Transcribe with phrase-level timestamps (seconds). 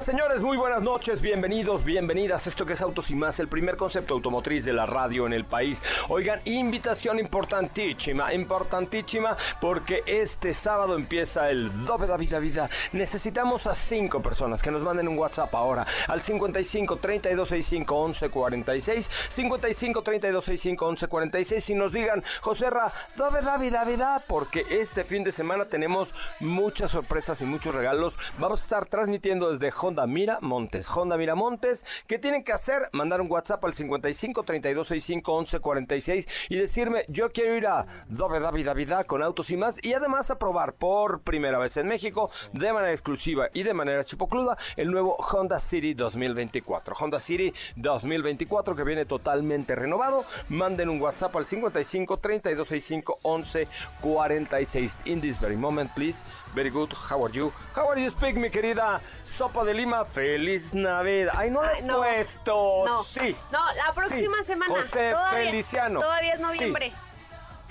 [0.00, 2.46] Señores, muy buenas noches, bienvenidos, bienvenidas.
[2.46, 5.44] Esto que es Autos y más, el primer concepto automotriz de la radio en el
[5.44, 5.82] país.
[6.08, 12.70] Oigan, invitación importantísima, importantísima, porque este sábado empieza el Dobe Vida Vida.
[12.92, 20.02] Necesitamos a cinco personas que nos manden un WhatsApp ahora al 55 3265 1146, 55
[20.02, 25.64] 3265 1146 y nos digan, José Ra, Dobe Vida Vida, porque este fin de semana
[25.64, 28.16] tenemos muchas sorpresas y muchos regalos.
[28.38, 30.86] Vamos a estar transmitiendo desde Honda Mira Montes.
[30.86, 32.90] Honda Mira Montes, ¿qué tienen que hacer?
[32.92, 37.86] Mandar un WhatsApp al 55 32 65 11 46 y decirme, yo quiero ir a
[38.06, 42.30] Dobe David David con autos y más y además a por primera vez en México
[42.52, 46.94] de manera exclusiva y de manera chipocluda el nuevo Honda City 2024.
[46.94, 50.26] Honda City 2024 que viene totalmente renovado.
[50.50, 53.68] Manden un WhatsApp al 55 32 65 11
[54.02, 54.96] 46.
[55.06, 56.24] In this very moment, please.
[56.54, 56.92] Very good.
[56.92, 57.52] How are you?
[57.74, 60.04] How are you speak, mi querida Sopa de Lima?
[60.04, 61.32] Feliz Navidad.
[61.36, 61.96] Ay, no lo he no.
[61.98, 62.84] puesto.
[62.84, 63.36] No, Sí.
[63.52, 64.44] no, la próxima Sí.
[64.46, 64.74] semana.
[64.74, 66.00] José todavía, Feliciano.
[66.00, 66.42] Todavía es Sí.
[66.44, 66.92] noviembre.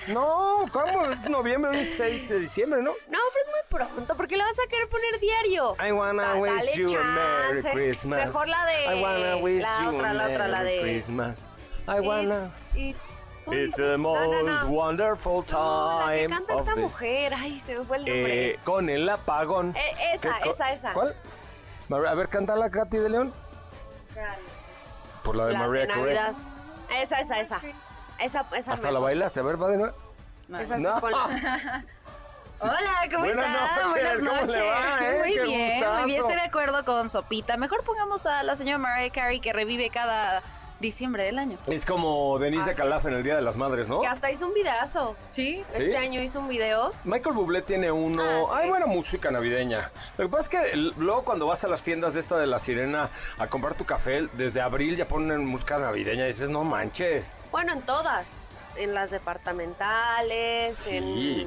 [0.08, 1.06] No, ¿cómo?
[1.12, 2.92] Es noviembre, es 6 de diciembre, ¿no?
[2.92, 5.76] No, pero es muy pronto, porque la vas a querer poner diario.
[5.86, 7.64] I wanna Da- wish you a Merry.
[7.74, 8.28] Christmas.
[8.28, 8.86] Mejor la de.
[8.96, 10.82] I wanna wish la you otra, a la otra, la Merry de.
[10.82, 11.50] Christmas.
[11.88, 12.54] I wanna.
[12.76, 12.76] It's.
[12.76, 14.68] It's, ¿cómo It's the No, most no, no.
[14.68, 17.34] wonderful No, la que time canta of esta the- mujer.
[17.34, 18.50] Ay, se me fue el nombre.
[18.52, 19.76] Eh, con el apagón.
[19.76, 20.94] Eh, esa, ¿Qué co- esa, esa.
[20.94, 21.16] ¿Cuál?
[21.90, 23.34] A ver, cántala, Katy de León.
[25.24, 26.04] Por la de la María de Carey.
[26.04, 26.34] Navidad.
[27.02, 27.62] Esa, esa, esa.
[28.20, 29.96] Esa, esa Hasta la bailaste, a ver, va de nuevo.
[30.60, 31.00] Esa sí, No.
[31.00, 31.28] ponla.
[32.60, 33.76] Hola, ¿cómo Buenas están?
[33.76, 34.64] noches, Buenas ¿cómo le noches.
[34.64, 35.18] va, eh?
[35.20, 35.94] Muy Qué bien, gustazo.
[36.02, 36.22] muy bien.
[36.22, 37.56] Estoy de acuerdo con Sopita.
[37.58, 40.42] Mejor pongamos a la señora Mariah Carey que revive cada
[40.80, 41.58] diciembre del año.
[41.68, 44.02] Es como Denise de Calaf en el Día de las Madres, ¿no?
[44.02, 45.16] Que hasta hizo un videazo.
[45.30, 45.64] Sí.
[45.70, 45.82] ¿Sí?
[45.82, 46.94] Este año hizo un video.
[47.04, 48.22] Michael Bublé tiene uno.
[48.24, 48.56] Ah, sí.
[48.56, 49.92] Hay buena música navideña.
[50.18, 52.48] Lo que pasa es que el- luego cuando vas a las tiendas de esta de
[52.48, 56.64] la Sirena a comprar tu café, desde abril ya ponen música navideña y dices, no
[56.64, 57.34] manches.
[57.52, 58.28] Bueno, en todas.
[58.76, 60.98] En las departamentales, Sí,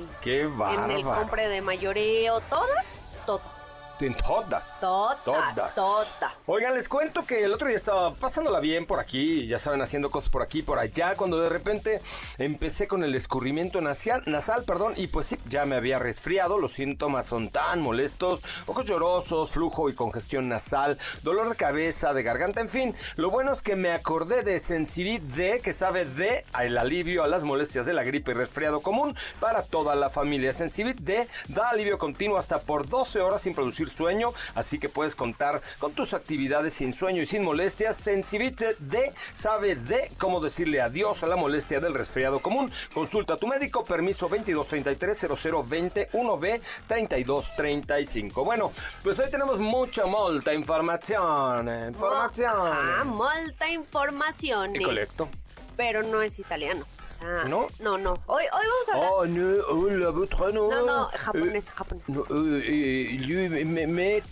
[0.00, 2.40] en, qué en el compre de mayoreo.
[2.40, 3.59] Todas, todas.
[4.00, 4.80] En todas.
[4.80, 5.74] Todas, Todas.
[5.74, 6.40] todas.
[6.46, 10.08] Oigan, les cuento que el otro día estaba pasándola bien por aquí, ya saben, haciendo
[10.08, 12.00] cosas por aquí y por allá, cuando de repente
[12.38, 16.72] empecé con el escurrimiento nasal, nasal, perdón, y pues sí, ya me había resfriado, los
[16.72, 22.62] síntomas son tan molestos, ojos llorosos, flujo y congestión nasal, dolor de cabeza, de garganta,
[22.62, 26.78] en fin, lo bueno es que me acordé de Sensibit D, que sabe de el
[26.78, 30.54] alivio a las molestias de la gripe y resfriado común para toda la familia.
[30.54, 35.14] Sensibit D da alivio continuo hasta por 12 horas sin producir sueño, así que puedes
[35.14, 37.96] contar con tus actividades sin sueño y sin molestias.
[37.96, 42.70] Sensibit D sabe de cómo decirle adiós a la molestia del resfriado común.
[42.94, 48.44] Consulta a tu médico, permiso 2233-0020-1B 3235.
[48.44, 48.72] Bueno,
[49.02, 51.68] pues hoy tenemos mucha, molta información.
[51.68, 52.52] eh, Información.
[52.56, 54.76] Ajá, molta información.
[54.76, 55.28] Y colecto.
[55.76, 56.84] Pero no es italiano.
[57.20, 57.66] Sea, ¿No?
[57.80, 58.14] No, no.
[58.26, 59.10] Hoy, hoy vamos a hablar.
[59.12, 60.70] Oh, no, hola, votre nom.
[60.70, 62.08] No, no, japonés, Eh, japonés.
[62.08, 64.22] no, eh, eh, lui, me, me, eh,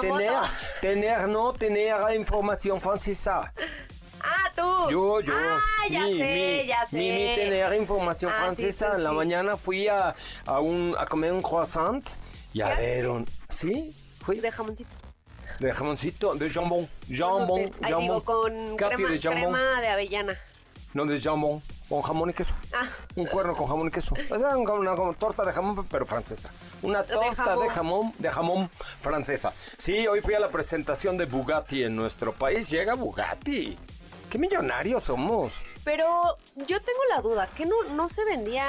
[0.00, 0.32] tener,
[0.80, 3.52] tener, no tener información francesa.
[4.22, 4.90] Ah, tú.
[4.90, 5.32] Yo, yo.
[5.34, 6.96] Ah, ya mi, sé, mi, ya sé.
[6.96, 8.90] Mi, mi tener información Ah, sí, francesa.
[8.90, 9.16] sí, en la sí.
[9.16, 10.14] mañana fui a,
[10.46, 12.04] a, un, a comer un croissant
[12.52, 12.82] y a ¿Qué?
[12.82, 13.26] ver un...
[13.50, 13.94] ¿Sí?
[14.20, 14.90] Fui De jamoncito.
[15.60, 16.88] de jamoncito, de jambón.
[17.08, 18.00] Jambón, Ay, jambón.
[18.02, 19.42] digo, con crema, de jambón.
[19.42, 20.38] crema de avellana.
[20.92, 21.62] No, de jambón.
[21.90, 22.54] Con jamón y queso.
[22.72, 24.14] Ah, Un cuerno con jamón y queso.
[24.16, 26.48] Sea, una, una- una torta de jamón, pero francesa.
[26.82, 27.68] Una De torta de jamón.
[27.68, 28.70] jamón, de jamón
[29.02, 29.52] francesa.
[29.76, 32.70] Sí, hoy fui a la presentación de Bugatti en nuestro país.
[32.70, 33.76] Llega Bugatti.
[34.30, 35.60] ¡Qué millonarios somos!
[35.82, 36.06] pero
[36.68, 38.64] yo tengo la duda, que no, no se vendía...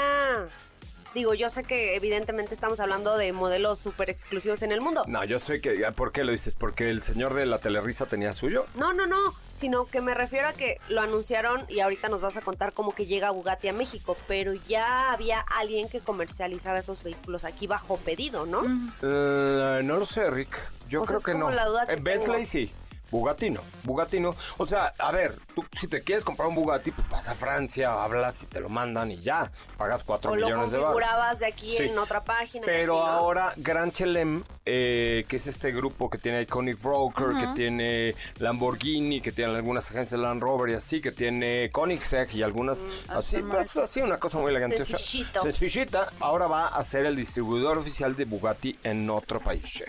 [1.14, 5.04] Digo, yo sé que evidentemente estamos hablando de modelos súper exclusivos en el mundo.
[5.08, 5.74] No, yo sé que...
[5.94, 6.54] ¿Por qué lo dices?
[6.54, 8.66] ¿Porque el señor de la telerisa tenía suyo?
[8.76, 9.18] No, no, no,
[9.54, 12.96] sino que me refiero a que lo anunciaron y ahorita nos vas a contar cómo
[12.96, 17.98] que llega Bugatti a México, pero ya había alguien que comercializaba esos vehículos aquí bajo
[17.98, 18.64] pedido, ¿no?
[19.02, 20.58] Eh, no lo sé, Rick.
[20.88, 21.56] Yo creo es que como no.
[21.56, 22.46] la duda que Eh, Bentley tengo.
[22.46, 22.72] sí.
[23.12, 23.62] Bugatti no.
[23.84, 24.34] Bugatti no.
[24.58, 28.04] O sea, a ver, tú si te quieres comprar un Bugatti, pues vas a Francia,
[28.04, 29.52] hablas y te lo mandan y ya.
[29.78, 30.94] Pagas 4 O lo millones de dólares.
[30.96, 31.84] configurabas de aquí Sí.
[31.84, 32.66] en otra página.
[32.66, 33.18] Pero así, ¿no?
[33.20, 39.22] ahora Gran Chelem, eh, que es este grupo que tiene Iconic Broker, que tiene Lamborghini,
[39.22, 42.80] que tiene algunas agencias de Land Rover y así, que tiene Koenigsegg y algunas
[43.10, 44.86] así, pues, así una cosa muy elegante.
[44.86, 45.42] Sencillito.
[45.44, 49.84] sencillita, ahora va a ser el distribuidor oficial de Bugatti en otro país.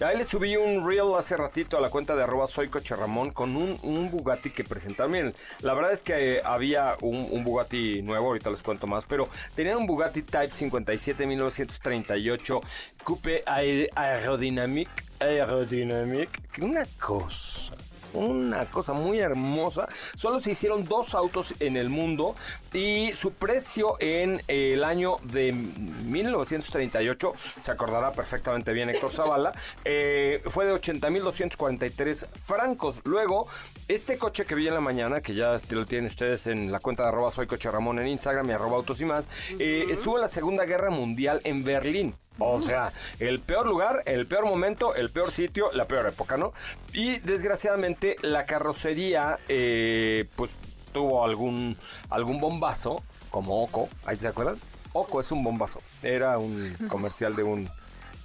[0.00, 3.56] Ahí le subí un reel hace ratito a la cuenta de arroba soy Ramón con
[3.56, 5.12] un, Bugatti que presentaron.
[5.12, 9.28] Miren, la verdad es que eh, había un, Bugatti nuevo, ahorita les cuento más, pero
[9.54, 12.60] tenían un Bugatti Type 57 1938
[13.04, 14.88] Coupe aer- Aerodynamic,
[15.20, 16.28] Aerodynamic,
[16.60, 17.74] una cosa.
[18.12, 19.88] Una cosa muy hermosa.
[20.14, 22.34] Solo se hicieron dos autos en el mundo
[22.72, 27.32] y su precio en el año de 1938,
[27.62, 29.52] se acordará perfectamente bien Héctor Zavala,
[29.84, 33.00] eh, fue de 80.243 francos.
[33.04, 33.46] Luego,
[33.88, 37.04] este coche que vi en la mañana, que ya lo tienen ustedes en la cuenta
[37.04, 40.22] de arroba soy coche Ramón en Instagram y arroba autos y más, eh, estuvo en
[40.22, 42.14] la Segunda Guerra Mundial en Berlín.
[42.42, 46.52] O sea, el peor lugar, el peor momento, el peor sitio, la peor época, ¿no?
[46.92, 50.52] Y desgraciadamente la carrocería, eh, pues
[50.92, 51.76] tuvo algún,
[52.10, 54.58] algún bombazo, como Oco, ¿ahí se acuerdan?
[54.92, 55.80] Oco es un bombazo.
[56.02, 57.68] Era un comercial de un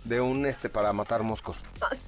[0.08, 1.64] de un este para matar moscos.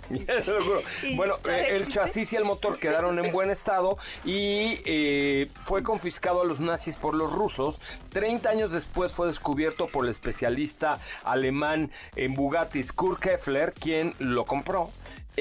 [0.40, 0.82] Se lo juro.
[1.04, 5.84] ¿Y Bueno, eh, el chasis y el motor quedaron en buen estado y eh, fue
[5.84, 7.82] confiscado a los nazis por los rusos.
[8.12, 14.46] 30 años después fue descubierto por el especialista alemán en Bugatti Kurt Keffler, quien lo
[14.46, 14.90] compró.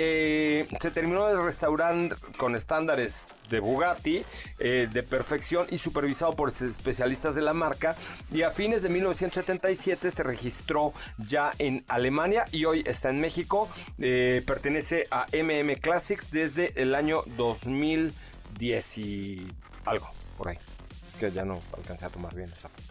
[0.00, 1.92] Eh, se terminó de restaurar
[2.36, 4.22] con estándares de Bugatti
[4.60, 7.96] eh, de perfección y supervisado por especialistas de la marca.
[8.30, 13.68] Y a fines de 1977 se registró ya en Alemania y hoy está en México.
[13.98, 19.48] Eh, pertenece a MM Classics desde el año 2010 y
[19.84, 20.58] algo por ahí.
[21.12, 22.87] Es que ya no alcancé a tomar bien esa foto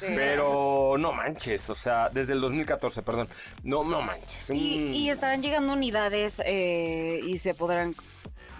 [0.00, 3.28] pero no manches, o sea, desde el 2014, perdón.
[3.62, 4.50] No, no manches.
[4.50, 7.94] Y, estarán llegando unidades eh, y se podrán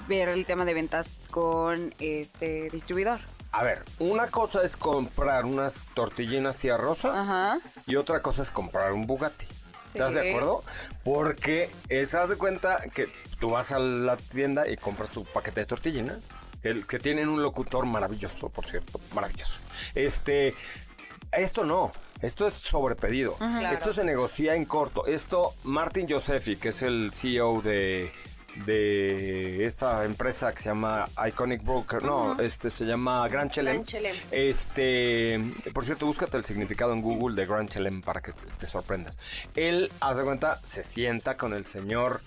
[0.08, 3.20] ver el tema de ventas con este distribuidor.
[3.52, 7.58] A ver, una cosa es comprar unas tortillinas tía rosa Ajá.
[7.87, 9.46] y otra cosa es comprar un Bugatti.
[9.87, 10.62] ¿Estás de acuerdo?
[11.05, 13.08] Porque esas de cuenta que
[13.40, 16.19] tú vas a la tienda y compras tu paquete de tortillina,
[16.62, 19.61] el que tienen un locutor maravilloso, por cierto, maravilloso.
[19.94, 20.55] Este,
[21.32, 23.37] esto no, esto es sobrepedido.
[23.73, 25.06] Esto se negocia en corto.
[25.06, 28.12] Esto, Martin Josefi, que es el CEO de
[28.65, 33.74] de esta empresa que se llama Iconic Broker, no, este se llama Grand Chelem.
[33.74, 34.17] Grand Chelem.
[34.31, 35.39] Este,
[35.74, 39.19] por cierto, búscate el significado en Google de Grand Chelem para que te, te sorprendas.
[39.55, 42.22] Él, haz de cuenta, se sienta con el señor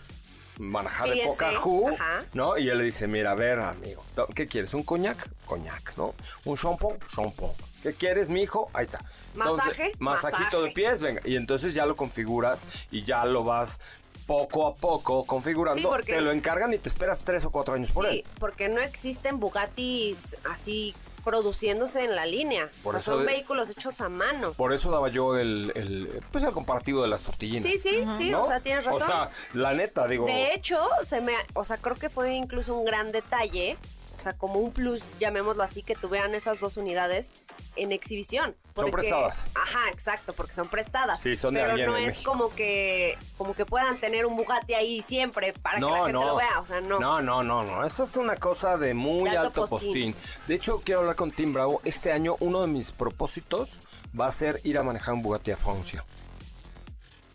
[0.59, 1.89] Manajá de Pocahú.
[2.33, 2.57] ¿no?
[2.57, 4.03] Y él le dice, mira, a ver, amigo,
[4.35, 4.73] ¿qué quieres?
[4.73, 5.29] ¿Un coñac?
[5.45, 6.13] Coñac, ¿no?
[6.45, 6.97] ¿Un shampoo?
[7.07, 7.55] Shampoo.
[7.83, 8.69] ¿Qué quieres, mi hijo?
[8.73, 8.99] Ahí está.
[9.35, 9.91] ¿Masaje?
[9.99, 11.21] Masajito de pies, venga.
[11.25, 13.79] Y entonces ya lo configuras y ya lo vas
[14.27, 15.79] poco a poco configurando.
[15.81, 18.23] Sí, porque- Te lo encargan y te esperas tres o cuatro años por Sí, él.
[18.39, 20.93] porque no existen Bugattis así
[21.23, 22.69] produciéndose en la línea.
[22.83, 24.53] Por o sea, eso son de- vehículos hechos a mano.
[24.53, 27.63] Por eso daba yo el, el, pues el comparativo de las tortillinas.
[27.63, 28.41] Sí, sí, sí, ¿no?
[28.43, 29.01] o sea, tienes razón.
[29.03, 30.25] O sea, la neta, digo.
[30.25, 33.77] De hecho, se me, o sea, creo que fue incluso un gran detalle,
[34.19, 37.31] o sea, como un plus, llamémoslo así, que tuvieran esas dos unidades
[37.77, 38.53] en exhibición.
[38.75, 39.45] Son porque- prestadas.
[39.55, 41.21] Ajá, exacto, porque son prestadas.
[41.21, 42.31] Sí, son de Pero no es México.
[42.31, 46.35] como que, como que puedan tener un Bugatti ahí siempre para que la gente lo
[46.35, 46.99] vea, o sea, no.
[46.99, 47.85] No, no, no, no.
[47.85, 50.13] Eso es una cosa de muy De alto, alto postín.
[50.13, 50.15] postín.
[50.47, 51.79] De hecho, quiero hablar con Tim Bravo.
[51.85, 53.79] Este año, uno de mis propósitos
[54.19, 56.03] va a ser ir a manejar un Bugatti a Francia.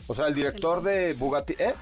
[0.06, 1.54] O sea, el director de Bugatti.
[1.58, 1.74] ¿Eh?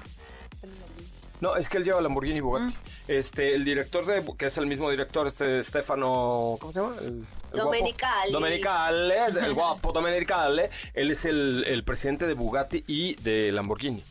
[1.41, 2.73] No, es que él lleva Lamborghini Bugatti.
[3.07, 6.95] Este, el director de, que es el mismo director, este Stefano, ¿cómo se llama?
[6.99, 7.65] El, el guapo.
[7.65, 8.31] Domenicali.
[8.31, 9.11] Domenicali,
[9.45, 10.63] el guapo Domenicali.
[10.93, 14.03] Él es el, el presidente de Bugatti y de Lamborghini.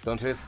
[0.00, 0.46] Entonces,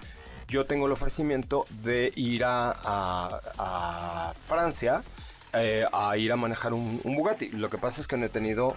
[0.48, 5.02] yo tengo el ofrecimiento de ir a, a- a Francia
[5.52, 7.48] eh, a ir a manejar un, un Bugatti.
[7.50, 8.76] Lo que pasa es que no he tenido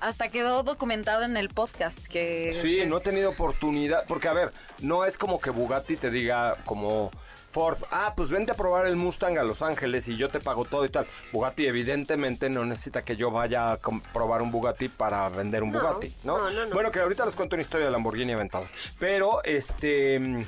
[0.00, 2.56] Hasta quedó documentado en el podcast que...
[2.62, 6.56] Sí, no he tenido oportunidad, porque a ver, no es como que Bugatti te diga
[6.64, 7.10] como
[7.50, 10.64] Ford, ah, pues vente a probar el Mustang a Los Ángeles y yo te pago
[10.64, 11.06] todo y tal.
[11.32, 13.78] Bugatti evidentemente no necesita que yo vaya a
[14.12, 16.38] probar un Bugatti para vender un No, Bugatti, ¿no?
[16.38, 16.74] no, no, no.
[16.74, 18.66] Bueno, que ahorita les cuento una historia de Lamborghini aventado.
[18.98, 20.46] Pero, este...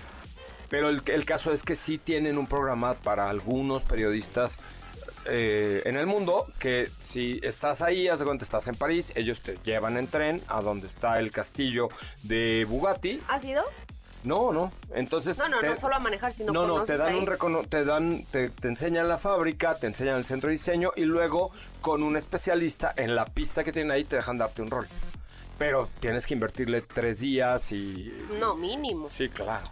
[0.68, 4.56] Pero el, el caso es que sí tienen un programa para algunos periodistas
[5.26, 9.40] eh, en el mundo que si estás ahí, haz de cuenta, estás en París, ellos
[9.40, 11.88] te llevan en tren a donde está el castillo
[12.22, 13.20] de Bugatti.
[13.28, 13.62] ¿Ha sido?
[14.24, 14.70] No, no.
[14.94, 15.36] Entonces.
[15.38, 17.18] No, no, te- no solo a manejar, sino no, no, te dan ahí.
[17.18, 20.92] un recono te dan, te, te enseñan la fábrica, te enseñan el centro de diseño
[20.96, 21.50] y luego
[21.80, 24.86] con un especialista en la pista que tienen ahí te dejan darte un rol.
[25.58, 28.12] Pero tienes que invertirle tres días y.
[28.40, 29.08] No, mínimo.
[29.10, 29.66] Sí, claro.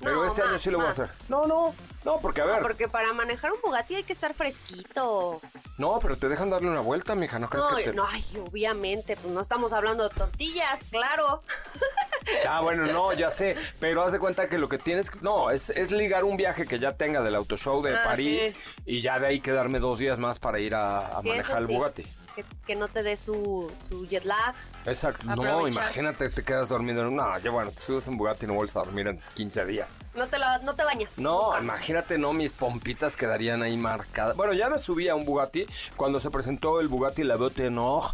[0.00, 1.08] Pero No, este año sí lo voy a hacer.
[1.28, 1.74] No, no,
[2.04, 2.62] no, porque a No, ver.
[2.62, 5.40] porque para manejar un Bugatti hay que estar fresquito.
[5.76, 7.92] No, pero te dejan darle una vuelta, mija, ¿no crees No, que te.?
[7.94, 11.42] no, ay, obviamente, pues no estamos hablando de tortillas, claro.
[12.48, 15.70] Ah, bueno, no, ya sé, pero haz de cuenta que lo que tienes, no, es,
[15.70, 18.82] es ligar un viaje que ya tenga del autoshow de Ah, París sí.
[18.86, 22.02] y ya de ahí quedarme dos días más para ir a, manejar el sí, Bugatti.
[22.36, 24.54] Que, que no te dé su, su jet lag.
[24.86, 27.16] Exacto, no, imagínate, te quedas dormido en un...
[27.16, 29.96] No, ya bueno, te subes en Bugatti y no vuelves a dormir en 15 días.
[30.14, 31.18] No te, la- no te bañas.
[31.18, 31.58] No, nunca.
[31.60, 34.36] imagínate, no, mis pompitas quedarían ahí marcadas.
[34.36, 35.66] Bueno, ya me subí a un Bugatti
[35.96, 38.06] cuando se presentó el Bugatti La Botte Noire,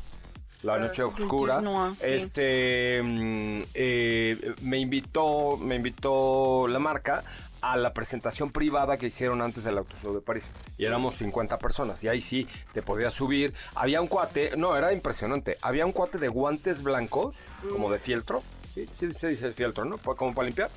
[0.65, 1.61] la noche oscura.
[1.61, 2.07] Noir, sí.
[2.09, 7.23] Este, mm, eh, me invitó, me invitó la marca
[7.61, 10.45] a la presentación privada que hicieron antes del Auto Show de París.
[10.77, 12.03] Y éramos 50 personas.
[12.05, 13.55] Y ahí sí te podías subir.
[13.75, 15.57] Había un cuate, no, era impresionante.
[15.63, 18.43] Había un cuate de guantes blancos, como de fieltro.
[18.75, 19.99] Sí, sí se dice fieltro, ¿no?
[19.99, 20.69] Como para limpiar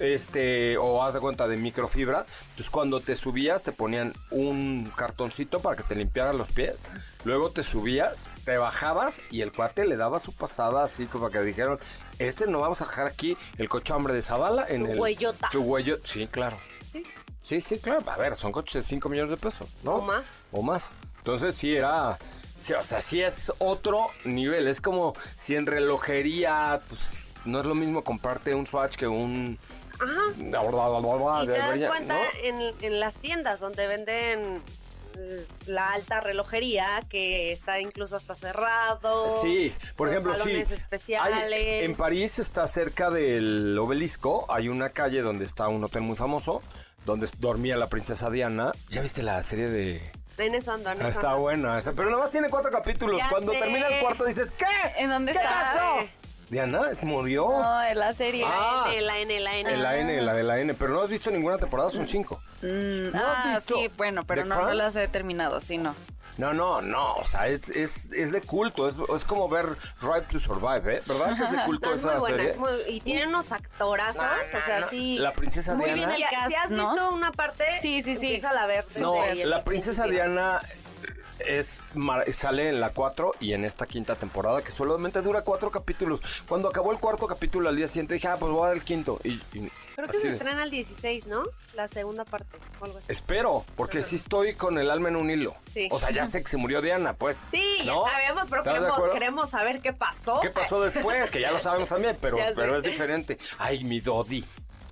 [0.00, 2.26] este, o haz de cuenta de microfibra.
[2.50, 6.78] Entonces cuando te subías te ponían un cartoncito para que te limpiaran los pies.
[7.24, 11.40] Luego te subías, te bajabas y el cuate le daba su pasada así como que
[11.42, 11.78] dijeron,
[12.18, 14.98] este no vamos a dejar aquí el cochambre de Zavala en Su el...
[14.98, 15.48] huellota.
[15.48, 16.56] Su huello, sí, claro.
[17.42, 18.02] Sí, sí, claro.
[18.10, 19.94] A ver, son coches de 5 millones de pesos, ¿no?
[19.94, 20.24] O más.
[20.50, 20.90] O más.
[21.18, 22.18] Entonces sí era...
[22.62, 24.68] Sí, o sea, sí es otro nivel.
[24.68, 29.58] Es como si en relojería, pues no es lo mismo comprarte un Swatch que un...
[30.00, 30.20] Ajá.
[30.36, 32.20] Bla, bla, Y te das cuenta ¿no?
[32.42, 34.62] en, en las tiendas donde venden
[35.66, 39.40] la alta relojería que está incluso hasta cerrado.
[39.42, 40.40] Sí, por ejemplo, sí.
[40.40, 41.84] salones Hay- especiales.
[41.84, 46.62] en París está cerca del obelisco, hay una calle donde está un hotel muy famoso,
[47.04, 48.72] donde dormía la princesa Diana.
[48.90, 50.21] ¿Ya viste la serie de...?
[50.38, 51.40] En eso ando, en Ah, eso está ando.
[51.42, 53.18] buena, esa, pero nada más tiene cuatro capítulos.
[53.18, 53.58] Ya Cuando sé.
[53.58, 54.64] termina el cuarto dices, ¿qué?
[54.98, 55.50] ¿En dónde ¿Qué está?
[55.50, 56.08] pasó?
[56.52, 57.48] Diana murió.
[57.48, 58.44] No, en la serie.
[58.46, 58.84] Ah.
[59.00, 59.76] La N, la N, la N.
[59.78, 62.38] La N, la de la N, pero no has visto ninguna temporada, son cinco.
[62.60, 65.94] Mm, ¿No has ah, sí, bueno, pero no, las he terminado, sí, no.
[66.36, 69.66] No, no, no, o sea, es, es, es de culto, es, es como ver
[70.00, 71.02] Right to Survive, ¿eh?
[71.06, 72.50] ¿Verdad que es de culto No, es muy esa buena, serie?
[72.50, 74.88] es muy- y tiene unos actorazos, No, no, o sea, no.
[74.88, 75.18] sí.
[75.18, 75.96] La princesa Muy Diana.
[75.96, 76.90] bien el Si, cast, si has ¿no?
[76.90, 78.26] visto una parte, Sí, sí, sí.
[78.26, 78.84] empieza a ver.
[78.84, 80.06] desde No, la princesa.
[80.06, 80.60] Diana
[81.46, 81.82] es
[82.36, 86.20] sale en la 4 y en esta quinta temporada que solamente dura cuatro capítulos.
[86.48, 88.84] Cuando acabó el cuarto capítulo al día siguiente dije, ah, pues voy a ver el
[88.84, 89.20] quinto.
[89.24, 91.42] Y, y Creo que se de- estrena el 16, ¿no?
[91.74, 93.06] La segunda parte, o algo así.
[93.10, 95.54] Espero, porque sí estoy con el alma en un hilo.
[95.72, 95.88] Sí.
[95.90, 97.38] O sea, ya sé que se murió Diana, pues.
[97.50, 98.04] Sí, ya ¿No?
[98.04, 100.40] sabemos, pero ¿Estás de queremos, queremos saber qué pasó.
[100.40, 101.30] ¿Qué pasó después?
[101.30, 103.38] Que ya lo sabemos también, pero, pero es diferente.
[103.58, 104.44] Ay, mi Dodi.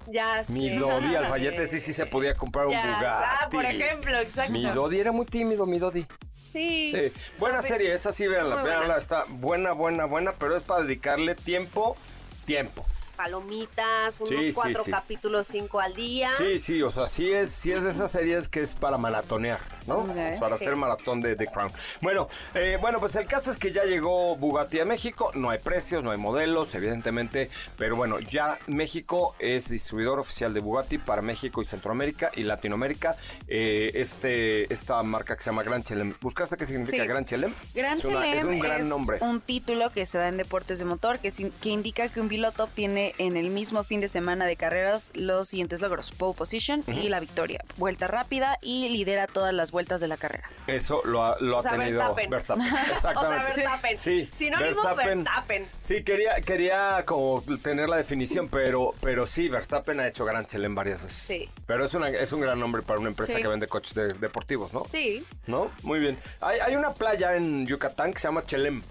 [0.07, 0.77] Ya Mi sé.
[0.77, 3.05] Dodi Alfayete sí sí se podía comprar un Bugatti.
[3.07, 4.51] ah, por ejemplo, exacto.
[4.53, 6.05] Mi Dodi era muy tímido, mi Dodi.
[6.51, 6.93] Sí.
[6.93, 11.35] Sí, buena serie, esa sí, véanla, véanla, está buena, buena, buena, pero es para dedicarle
[11.37, 11.97] tiempo,
[12.45, 12.85] tiempo.
[13.25, 14.91] Palomitas, unos Sí, sí, cuatro sí.
[14.91, 16.31] capítulos, cinco al día.
[16.39, 19.61] Sí, sí, o sea, sí es, sí es de esas series que es para maratonear,
[19.87, 20.05] ¿no?
[20.39, 21.71] Para hacer maratón de The Crown.
[22.01, 25.59] Bueno, eh, bueno, pues el caso es que ya llegó Bugatti a México, no hay
[25.59, 31.21] precios, no hay modelos, evidentemente, pero bueno, ya México es distribuidor oficial de Bugatti para
[31.23, 33.17] México y Centroamérica y Latinoamérica.
[33.49, 36.15] Eh, este, esta marca que se llama Gran Chelem.
[36.21, 37.09] ¿Buscaste qué significa Sí.
[37.09, 37.53] Gran Chelem?
[37.75, 39.19] Gran es, una- Chelem es un gran nombre.
[39.21, 42.29] un título que se da en deportes de motor que, sin- que indica que un
[42.29, 46.83] piloto obtiene en el mismo fin de semana de carreras los siguientes logros: pole position
[46.89, 50.49] y la victoria, vuelta rápida y lidera todas las vueltas de la carrera.
[50.67, 52.35] Eso lo ha, lo O ha sea, tenido Verstappen.
[52.35, 52.93] Exactamente.
[52.97, 53.97] O sea, Verstappen.
[53.97, 55.69] Sí, Sinónimo Verstappen.
[55.79, 60.75] Sí, quería, quería como tener la definición, pero, pero sí, Verstappen ha hecho Gran Chelem
[60.75, 61.23] varias veces.
[61.23, 61.49] Sí.
[61.67, 63.43] Pero es, una, es un gran nombre para una empresa Sí.
[63.43, 64.85] que vende coches de- deportivos, ¿no?
[64.91, 65.25] Sí.
[65.47, 65.71] ¿No?
[65.83, 66.19] Muy bien.
[66.41, 68.83] Hay, hay una playa en Yucatán que se llama Chelem.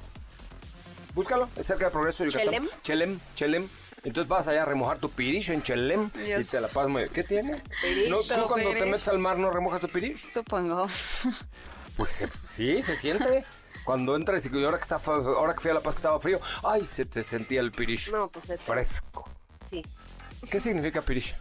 [1.13, 2.45] Búscalo, es cerca de Progreso, Yucatán.
[2.49, 2.69] ¿Chelem?
[2.83, 3.67] Chelem, Chelem.
[4.03, 7.23] Entonces vas allá a remojar tu pirish en Chelem y te la pasas muy ¿Qué
[7.23, 7.61] tiene?
[8.09, 10.29] ¿No, ¿Tú cuando te metes al mar no remojas tu pirish?
[10.29, 10.87] Supongo.
[11.97, 13.43] Pues sí, se siente.
[13.83, 16.39] Cuando entras y ahora que, está, ahora que fui a La Paz que estaba frío,
[16.63, 19.27] ay, se te sentía el pirish No, pues es- fresco.
[19.65, 19.83] Sí.
[20.49, 21.35] ¿Qué significa pirish?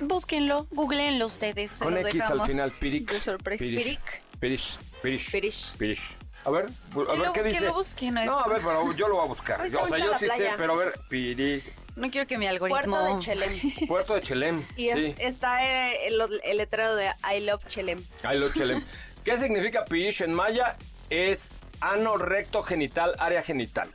[0.00, 1.74] Búsquenlo, googleenlo ustedes.
[1.74, 3.04] Con X al dejamos final, pirish.
[3.06, 3.64] De sorpresa.
[3.64, 3.98] Pirish.
[4.40, 4.78] Pirish.
[5.02, 5.30] Pirish.
[5.30, 5.76] Pirish.
[5.76, 6.16] Pirish.
[6.44, 7.60] A ver, a Que ver lo- qué que dice.
[7.66, 9.66] lo busque, no No, a ver, pero yo lo voy a buscar.
[9.70, 11.62] Yo- o sea, yo sí sé, pero a ver, pirish.
[11.96, 12.96] No quiero que mi algoritmo.
[12.98, 13.60] Puerto de Chelem.
[13.88, 14.64] Puerto de Chelem.
[14.76, 15.14] Y es- sí.
[15.18, 18.02] está eh, el, el letrero de I love Chelem.
[18.22, 18.82] Ahí lo Chelem.
[19.24, 20.76] ¿Qué significa pirish en maya?
[21.10, 23.90] Es ano recto genital, área genital.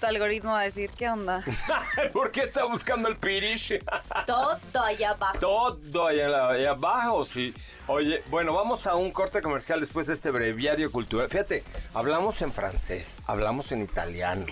[0.00, 1.42] Tu algoritmo va a decir, ¿qué onda?
[2.12, 3.78] ¿Por qué está buscando el pirish?
[4.26, 5.38] Todo allá abajo.
[5.40, 7.54] Todo allá abajo, sí.
[7.88, 11.28] Oye, bueno, vamos a un corte comercial después de este breviario cultural.
[11.28, 11.62] Fíjate,
[11.94, 14.44] hablamos en francés, hablamos en italiano,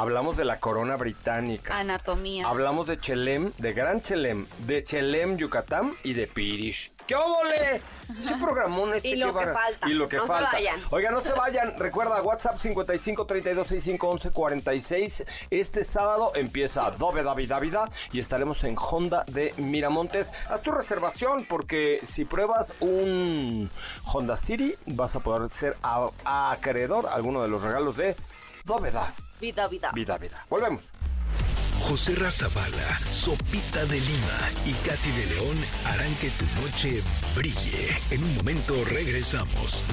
[0.00, 2.46] hablamos de la corona británica, Anatomía.
[2.48, 6.92] hablamos de Chelem, de Gran Chelem, de Chelem, Yucatán y de Pirish.
[7.06, 7.80] ¡Qué óvole!
[8.20, 9.08] Sí, programón este.
[9.08, 9.88] Y lo que falta.
[9.88, 10.50] Y lo que No se falta.
[10.54, 10.80] vayan.
[10.90, 11.78] Oiga, no se vayan.
[11.78, 15.24] Recuerda, WhatsApp 55 32 65 11 46.
[15.50, 20.32] Este sábado empieza Dove David Davida y estaremos en Honda de Miramontes.
[20.50, 23.70] Haz tu reservación porque si pruebas un
[24.12, 25.76] Honda City vas a poder ser
[26.24, 28.16] acreedor a alguno de los regalos de
[28.64, 29.90] Dove Da Vida, vida.
[29.92, 30.44] Vida Vida.
[30.48, 30.92] Volvemos.
[31.80, 37.02] José Razabala, Sopita de Lima y Katy de León harán que tu noche
[37.36, 37.88] brille.
[38.10, 39.84] En un momento regresamos.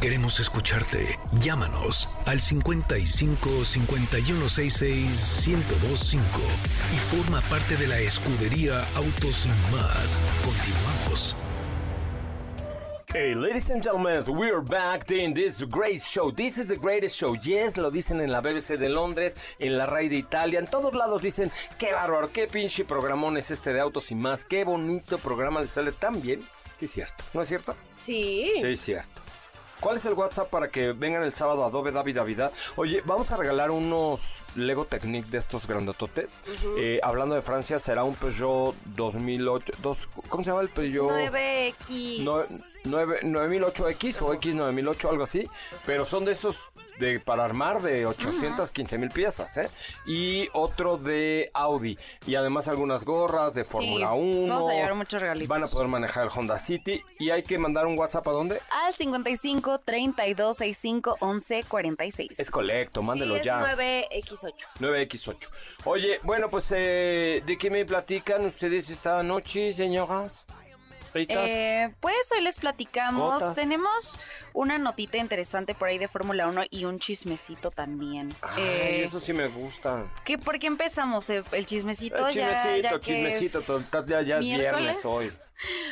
[0.00, 1.18] Queremos escucharte.
[1.38, 6.26] Llámanos al 55 5166 1025
[6.92, 10.20] y forma parte de la escudería Autos Sin Más.
[10.44, 11.36] Continuamos.
[13.12, 16.30] Hey, ladies and gentlemen, we're back in this great show.
[16.30, 17.34] This is the greatest show.
[17.34, 20.94] Yes, lo dicen en la BBC de Londres, en la RAI de Italia, en todos
[20.94, 25.18] lados dicen, qué bárbaro, qué pinche programón es este de Autos y más, qué bonito
[25.18, 26.40] programa le sale tan bien.
[26.76, 27.22] Sí, es cierto.
[27.34, 27.76] ¿No es cierto?
[27.98, 28.50] Sí.
[28.56, 29.20] Sí, es cierto.
[29.78, 32.52] ¿Cuál es el WhatsApp para que vengan el sábado a Adobe David Navidad?
[32.76, 36.42] Oye, vamos a regalar unos Lego Technic de estos grandototes.
[36.78, 39.72] Eh, hablando de Francia, será un Peugeot 2008.
[39.82, 41.10] dos- ¿Cómo se llama el Peugeot?
[41.10, 42.20] 9X.
[42.24, 42.42] No-
[42.84, 45.48] nueve- 9008X o X9008, algo así.
[45.86, 46.56] Pero son de esos
[46.98, 49.68] de, para armar de 815 mil piezas, ¿eh?
[50.06, 51.98] Y otro de Audi.
[52.26, 54.54] Y además algunas gorras de Fórmula 1.
[54.54, 55.48] vamos a llevar muchos regalitos.
[55.48, 57.02] Van a poder manejar el Honda City.
[57.18, 58.60] Y hay que mandar un WhatsApp a dónde?
[58.84, 62.38] Al 55 32 65 11 46.
[62.38, 63.76] Es colecto, mándelo Sí, es ya.
[63.76, 64.52] 9X8.
[64.80, 65.48] 9X8.
[65.84, 70.44] Oye, bueno, pues, eh, ¿de qué me platican ustedes esta noche, señoras?
[71.14, 73.34] Eh, pues hoy les platicamos.
[73.34, 73.54] Gotas.
[73.54, 74.18] Tenemos
[74.52, 78.34] una notita interesante por ahí de Fórmula 1 y un chismecito también.
[78.40, 80.04] Ay, Eh, eso sí me gusta.
[80.24, 81.28] ¿qué, ¿Por qué empezamos?
[81.30, 84.76] eh, El chismecito, El ya, chismecito, ya chismecito, es ya, ya es miércoles.
[84.80, 85.32] viernes hoy.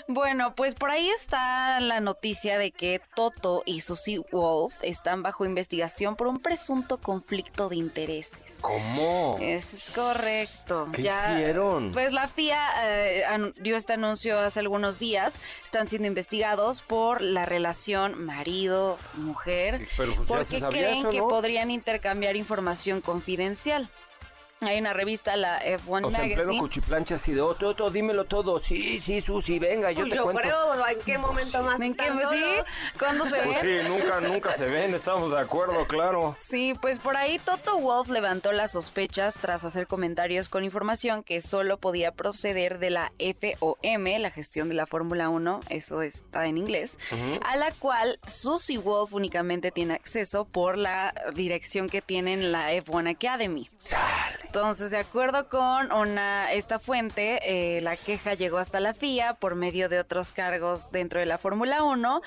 [0.09, 5.45] Bueno, pues por ahí está la noticia de que Toto y Susie Wolf están bajo
[5.45, 8.59] investigación por un presunto conflicto de intereses.
[8.61, 9.39] ¿Cómo?
[9.41, 10.89] Es correcto.
[10.93, 11.93] ¿Qué hicieron?
[11.93, 15.39] Pues la FIA eh, dio este anuncio hace algunos días.
[15.63, 19.87] Están siendo investigados por la relación marido-mujer.
[19.97, 23.89] Pues, porque creen eso, que podrían intercambiar información confidencial.
[24.63, 26.59] Hay una revista, la F1 O sea, en pleno Magazine.
[26.59, 28.59] cuchiplancha así de, oh, Toto, dímelo todo.
[28.59, 30.43] Sí, sí, Susi, venga, yo Pues te yo cuento.
[30.43, 32.07] creo, ¿en qué momento más ¿En qué?
[32.07, 32.45] están Sí?
[32.99, 33.83] ¿cuándo se Pues ven?
[33.83, 36.37] sí, nunca, nunca se ven, estamos de acuerdo, claro.
[36.39, 41.41] Sí, pues por ahí Toto Wolf levantó las sospechas tras hacer comentarios con información que
[41.41, 46.59] solo podía proceder de la FOM, la gestión de la Fórmula 1, eso está en
[46.59, 46.99] inglés,
[47.47, 52.75] a la cual Susie Wolf únicamente tiene acceso por la dirección que tiene en la
[52.75, 53.71] F1 Academy.
[53.79, 54.30] Sale.
[54.51, 57.39] Entonces, de acuerdo con una esta fuente,
[57.77, 61.39] eh, la queja llegó hasta la FIA por medio de otros cargos dentro de la
[61.39, 62.21] Fórmula 1,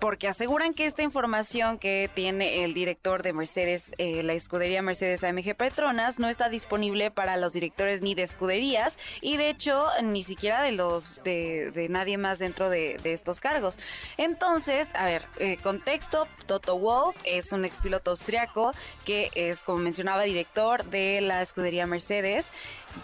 [0.00, 5.22] porque aseguran que esta información que tiene el director de Mercedes, eh, la escudería Mercedes
[5.22, 10.24] AMG Petronas, no está disponible para los directores ni de escuderías y de hecho ni
[10.24, 13.78] siquiera de los de, de nadie más dentro de, estos cargos.
[14.16, 18.72] Entonces, a ver, eh, contexto, Toto Wolf es un expiloto austriaco
[19.04, 22.50] que es, como mencionaba, director de la escudería Mercedes,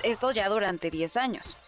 [0.02, 1.58] esto ya durante 10 años.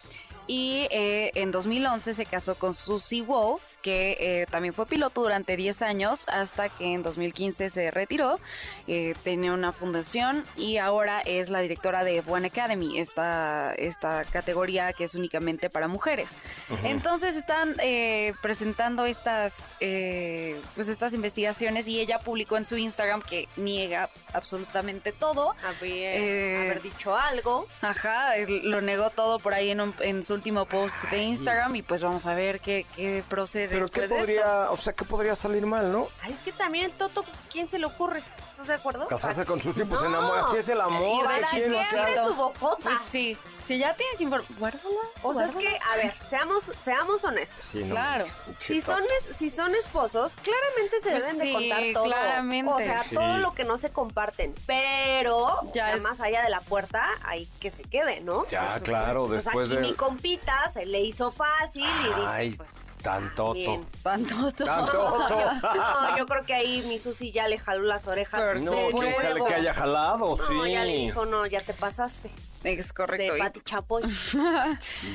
[0.51, 5.55] Y eh, en 2011 se casó con Susie Wolf, que eh, también fue piloto durante
[5.55, 8.37] 10 años, hasta que en 2015 se retiró.
[8.85, 14.91] Eh, tenía una fundación y ahora es la directora de One Academy, esta, esta categoría
[14.91, 16.35] que es únicamente para mujeres.
[16.83, 23.21] Entonces están eh, presentando estas, eh, pues estas investigaciones y ella publicó en su Instagram
[23.21, 25.51] que niega absolutamente todo.
[25.65, 27.67] Haber, Eh, haber dicho algo.
[27.81, 28.33] Ajá,
[28.63, 32.01] lo negó todo por ahí en, un- en su último post de Instagram y pues
[32.01, 34.25] vamos a ver qué, qué procede Pero ¿qué después de esto.
[34.25, 36.07] podría, o sea, qué podría salir mal, no?
[36.23, 38.23] Ay, es que también el Toto, ¿quién se le ocurre?
[38.49, 39.07] ¿Estás de acuerdo?
[39.07, 40.07] Casarse con Susi, pues No.
[40.07, 41.25] enamora, así es el amor.
[41.25, 41.71] Para ¿de quién?
[41.71, 42.77] que O sea, abre su bocota.
[42.81, 43.37] Pues sí,
[43.71, 44.99] si ya tienes información, guárdala.
[45.23, 47.61] O sea, es que, a ver, seamos, seamos honestos.
[47.65, 48.25] sí, no Claro.
[48.59, 52.03] Si son, es- si son esposos, claramente se Pues deben sí, de contar todo.
[52.03, 52.71] claramente.
[52.73, 53.15] O sea, Sí.
[53.15, 54.53] todo lo que no se comparten.
[54.67, 58.45] Pero, Ya es- más allá de la puerta, hay que se quede, ¿no?
[58.47, 62.21] Ya, Por claro, después pues aquí de- mi compita se le hizo fácil y dije,
[62.27, 62.97] Ay, pues...
[63.01, 63.53] tan toto.
[63.53, 63.85] bien.
[64.03, 64.65] Tanto, todo.
[64.65, 65.27] Tan toto.
[65.75, 68.41] No, yo creo que ahí mi Susi ya le jaló las orejas.
[68.41, 69.45] Pero No, huevo.
[69.47, 70.53] que haya jalado, sí.
[70.53, 72.31] No, ya le dijo, no, ya te pasaste.
[72.63, 73.33] Es correcto.
[73.33, 74.03] De Pati Chapoy.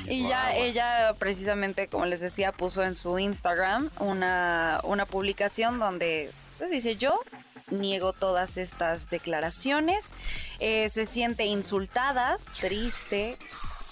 [0.05, 6.31] Y ya ella precisamente, como les decía, puso en su Instagram una, una publicación donde
[6.57, 7.19] pues, dice yo
[7.69, 10.13] niego todas estas declaraciones,
[10.59, 13.37] eh, se siente insultada, triste,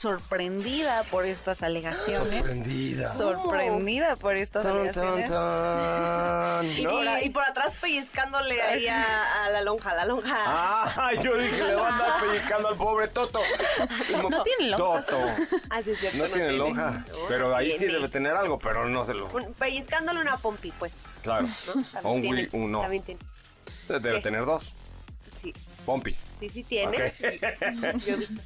[0.06, 2.40] sorprendida por estas alegaciones.
[2.42, 3.12] Sorprendida.
[3.14, 5.30] Sorprendida por estas Tan, alegaciones.
[5.32, 6.66] tan.
[6.66, 6.92] Y, No.
[6.92, 10.36] por, y por atrás pellizcándole ahí a, a la lonja, a la lonja.
[10.46, 13.40] Ah, yo dije, le va a andar pellizcando al pobre Toto.
[14.30, 15.08] No tiene lonjas.
[15.08, 15.26] Toto.
[15.72, 17.04] Ah, sí, es cierto, No tiene lonja.
[17.28, 19.28] Pero ahí sí debe tener algo, pero no se lo.
[19.30, 20.94] Un- pellizcándole una pompi, pues.
[21.24, 21.48] Claro.
[21.48, 21.84] ¿no?
[22.10, 22.82] O un Willy, un no.
[22.82, 23.20] También tiene.
[23.88, 24.22] Debe ¿Qué?
[24.22, 24.76] tener dos.
[25.36, 25.54] Sí,
[25.86, 26.24] Pompis.
[26.40, 27.14] sí, sí tiene.
[28.06, 28.42] Yo he visto.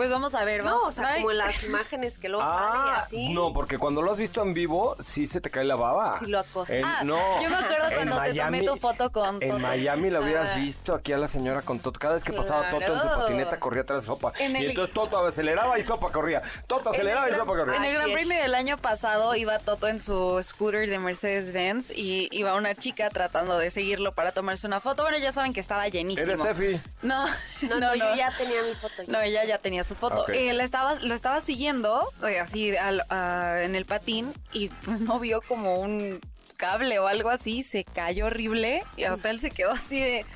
[0.00, 2.42] Pues vamos a ver, vamos No, o sea, Ay, como en las imágenes que luego
[2.42, 3.34] salen y Ah, así.
[3.34, 6.18] no, porque cuando lo has visto en vivo, sí se te cae la baba.
[6.20, 6.74] Sí lo acosa.
[6.74, 7.18] En- Ah, no.
[7.42, 9.58] yo me acuerdo En cuando te tomé tu foto con En Toto.
[9.60, 10.56] Miami la hubieras Ah.
[10.56, 12.00] visto aquí a la señora con Toto.
[12.00, 13.20] Cada vez que pasaba Toto en su Claro.
[13.20, 14.32] patineta corría tras Sopa.
[14.38, 16.40] En Y el- entonces Toto aceleraba y Sopa corría.
[16.66, 17.76] Toto aceleraba y gran- Sopa corría.
[17.76, 18.14] En el Así Gran es.
[18.14, 23.10] Premio del año pasado iba Toto en su scooter de Mercedes-Benz y iba una chica
[23.10, 25.02] tratando de seguirlo para tomarse una foto.
[25.02, 26.26] Bueno, ya saben que estaba llenísimo.
[26.26, 26.80] ¿Eres Steffi?
[27.02, 27.26] No,
[27.68, 29.02] No, no, yo ya tenía mi foto.
[29.06, 29.12] ya.
[29.12, 30.22] No, ella ya tenía su foto.
[30.22, 30.30] Ok.
[30.30, 35.00] Eh, la estaba, lo estaba siguiendo eh, así al- a- en el patín y pues
[35.00, 36.20] no vio como un
[36.56, 40.26] cable o algo así, se cayó horrible y hasta él se quedó así de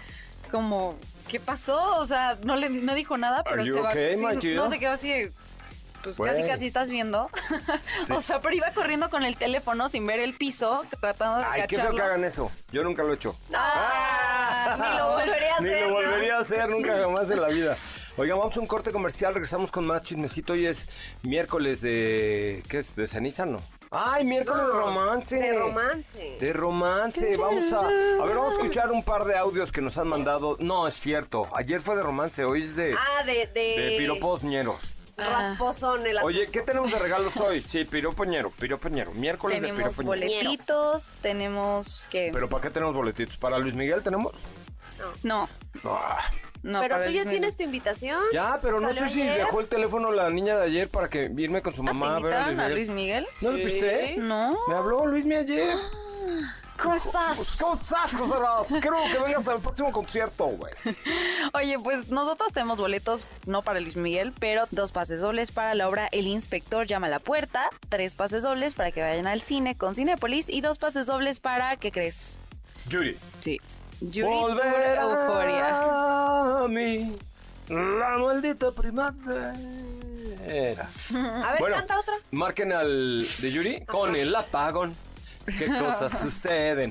[0.50, 0.96] como,
[1.28, 1.96] ¿qué pasó?
[1.98, 4.56] O sea, no le no dijo nada, pero se va okay, sí, my dear?
[4.56, 5.32] no se quedó así de
[6.02, 7.30] pues casi casi estás viendo.
[8.14, 11.62] o sea, pero iba corriendo con el teléfono sin ver el piso, tratando de Ay,
[11.62, 11.96] qué feo cacharlo.
[11.96, 12.52] que hagan eso.
[12.72, 13.34] Yo nunca lo he hecho.
[13.54, 15.80] Ah, Ni lo volvería a Ni hacer.
[15.82, 15.94] lo ¿no?
[15.94, 17.76] volvería a hacer nunca jamás en la vida.
[18.16, 20.52] Oigan, vamos a un corte comercial, regresamos con más chismecito.
[20.52, 20.88] Hoy es
[21.22, 22.62] miércoles de...
[22.68, 22.94] ¿Qué es?
[22.94, 23.58] ¿De ceniza, no?
[23.90, 25.36] ¡Ay, miércoles de romance!
[25.38, 26.36] De romance.
[26.38, 27.36] De romance.
[27.36, 27.80] Vamos a...
[27.80, 30.56] A ver, vamos a escuchar un par de audios que nos han mandado.
[30.60, 31.48] No, es cierto.
[31.56, 32.94] Ayer fue de romance, hoy es de...
[32.96, 34.94] Ah, de, de, De piropos ñeros.
[35.16, 36.46] rasposón el Oye.
[36.52, 37.62] ¿qué tenemos de regalos hoy?
[37.62, 39.10] Sí, piropoñero, piropoñero.
[39.12, 40.34] Miércoles de Tenemos piropoñero.
[40.38, 43.36] boletitos, tenemos que ¿Pero para qué tenemos boletitos?
[43.38, 44.42] ¿Para Luis Miguel tenemos?
[45.24, 45.48] no,
[45.84, 46.30] Ah,
[46.64, 48.18] no, Pero tú ya tienes tu invitación.
[48.32, 49.38] ya, pero no ¿Salió sé si ayer?
[49.38, 52.12] dejó el teléfono la niña de ayer para que irme con su Ah, mamá ¿Te
[52.12, 53.26] a ver a invitaron a Luis Miguel.
[53.40, 54.16] ¿No lo viste?
[54.18, 54.56] No.
[54.66, 55.76] Me habló Luis Miguel ayer.
[56.82, 57.56] ¿Cómo estás?
[57.60, 58.66] ¿Cómo estás, José Ras?
[58.80, 60.72] Quiero que vengas al próximo concierto, güey.
[61.54, 65.88] Oye, pues nosotros tenemos boletos, no para Luis Miguel, pero dos pases dobles para la
[65.88, 69.76] obra El Inspector llama a la puerta, tres pases dobles para que vayan al cine
[69.76, 72.38] con Cinépolis y dos pases dobles para, ¿qué crees?
[72.86, 73.16] Yuri.
[73.40, 73.60] Sí.
[74.10, 74.60] Yuri Tour
[75.00, 75.68] Euforia.
[76.64, 77.16] a mí
[77.68, 79.52] la maldita primavera.
[79.52, 81.76] A ver, Bueno.
[81.76, 82.14] canta otra.
[82.32, 84.94] Marquen al de Yuri con el apagón.
[85.58, 86.90] ¿Qué cosas suceden?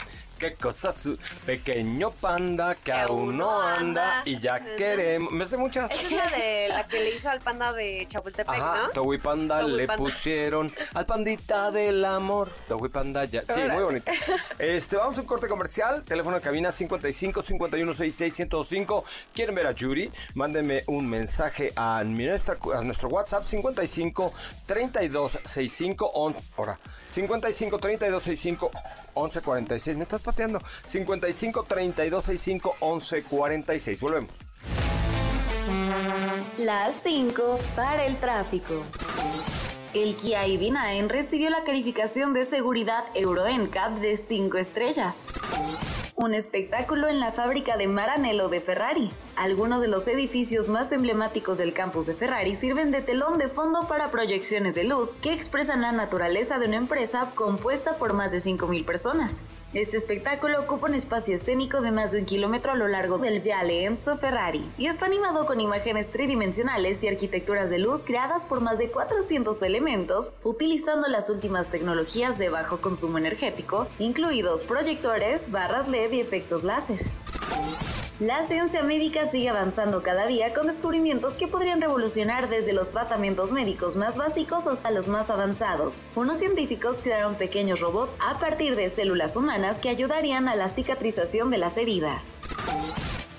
[0.50, 5.32] Qué cosa su pequeño panda que aún no anda y ya queremos.
[5.32, 5.90] Me sé muchas.
[5.92, 8.90] Esa es la de la que le hizo al panda de Chapultepec, Ajá, ¿no?
[8.90, 10.04] Towi Panda Towi le Panda.
[10.04, 12.50] pusieron al pandita del amor.
[12.68, 13.42] Towi Panda ya.
[13.42, 14.12] Sí, muy bonito.
[14.60, 16.04] Este, vamos a un corte comercial.
[16.04, 19.06] Teléfono de cabina 55 51 66 105.
[19.34, 20.12] ¿Quieren ver a Yuri?
[20.36, 24.34] Mándenme un mensaje a, mi nuestra- a nuestro WhatsApp 55
[24.66, 26.78] 32 65 on, ahora,
[27.14, 28.72] 55 32 65
[29.14, 29.98] 11 46.
[29.98, 30.60] Me estás pateando.
[30.84, 34.02] 55 32 65 11 46.
[34.02, 34.32] Volvemos.
[36.58, 38.84] Las 5 para el tráfico.
[39.94, 45.28] El Kia EV9 recibió la calificación de seguridad Euro NCAP de 5 estrellas.
[46.16, 49.12] Un espectáculo en la fábrica de Maranello de Ferrari.
[49.36, 53.88] Algunos de los edificios más emblemáticos del campus de Ferrari sirven de telón de fondo
[53.88, 58.40] para proyecciones de luz que expresan la naturaleza de una empresa compuesta por más de
[58.40, 59.44] 5.000 personas.
[59.74, 63.40] Este espectáculo ocupa un espacio escénico de más de un kilómetro a lo largo del
[63.40, 68.62] Viale Enzo Ferrari y está animado con imágenes tridimensionales y arquitecturas de luz creadas por
[68.62, 75.88] más de 400 elementos utilizando las últimas tecnologías de bajo consumo energético, incluidos proyectores, barras
[75.88, 77.00] LED y efectos láser.
[78.24, 83.52] La ciencia médica sigue avanzando cada día con descubrimientos que podrían revolucionar desde los tratamientos
[83.52, 86.00] médicos más básicos hasta los más avanzados.
[86.16, 91.52] Unos científicos crearon pequeños robots a partir de células humanas que ayudarían a la cicatrización
[91.52, 92.38] de las heridas.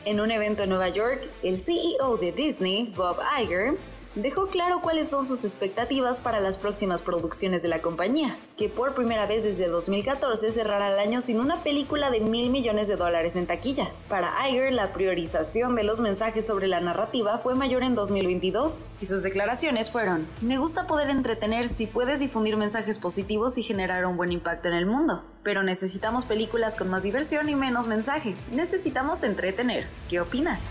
[0.05, 3.79] En un evento en Nueva York, el CEO de Disney, Bob Iger,
[4.15, 8.95] dejó claro cuáles son sus expectativas para las próximas producciones de la compañía, que por
[8.95, 13.35] primera vez desde 2014 cerrará el año sin una película de mil millones de dólares
[13.37, 13.91] en taquilla.
[14.09, 19.07] Para Iger, la priorización de los mensajes sobre la narrativa fue mayor en 2022, y
[19.07, 24.17] sus declaraciones fueron, me gusta poder entretener si puedes difundir mensajes positivos y generar un
[24.17, 29.23] buen impacto en el mundo, pero necesitamos películas con más diversión y menos mensaje, necesitamos
[29.25, 29.87] entretener.
[30.09, 30.71] ¿Qué opinas?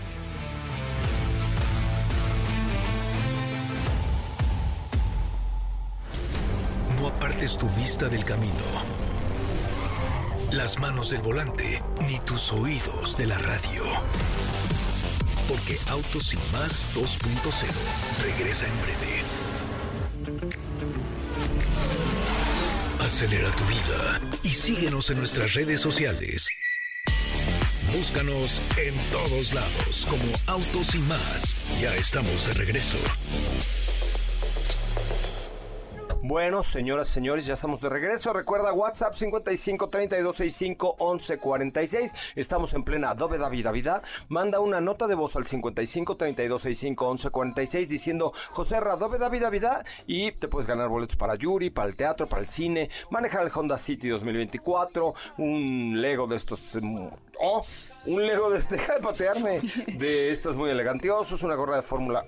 [7.44, 8.54] Tu vista del camino,
[10.50, 11.78] las manos del volante,
[12.08, 13.84] ni tus oídos de la radio.
[15.46, 19.22] Porque Autos y más 2.0 regresa en breve.
[23.00, 26.48] Acelera tu vida y síguenos en nuestras redes sociales.
[27.94, 31.56] Búscanos en todos lados como Autos y más.
[31.78, 32.96] Ya estamos de regreso.
[36.34, 38.32] Bueno, señoras, señores, ya estamos de regreso.
[38.32, 42.12] Recuerda WhatsApp 55 32 65 11 46.
[42.34, 44.00] Estamos en plena Adobe David Vida.
[44.30, 49.44] Manda una nota de voz al 55 32 65 11 46 diciendo José Adobe David
[49.48, 53.46] Vida y te puedes ganar boletos para Yuri, para el teatro, para el cine, manejar
[53.46, 56.74] el Honda City 2024, un Lego de estos.
[56.82, 57.62] mm, Oh,
[58.06, 62.24] un Lego de este, deja de patearme, de estos muy elegantiosos, una gorra de Fórmula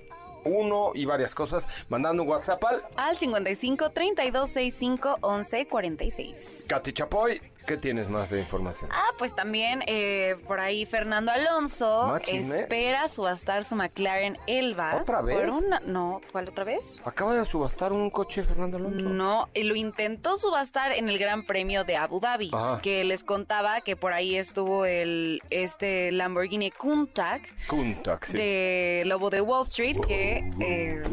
[0.47, 6.65] 1 y varias cosas, mandando un WhatsApp al Al 55 32 65 11 46.
[6.67, 8.89] Katy Chapoy, ¿qué tienes más de información?
[8.93, 14.95] Ah, pues también eh, por ahí Fernando Alonso espera subastar su McLaren Elba.
[15.01, 15.37] ¿Otra vez?
[15.37, 16.99] Por una, no, ¿cuál otra vez?
[17.05, 19.09] Acaba de subastar un coche Fernando Alonso.
[19.09, 22.79] No, y lo intentó subastar en el Gran Premio de Abu Dhabi, Ajá.
[22.81, 28.37] que les contaba que por ahí estuvo el este Lamborghini Countach Countach, sí.
[28.37, 31.03] de Lobo de Wall Street, que eh,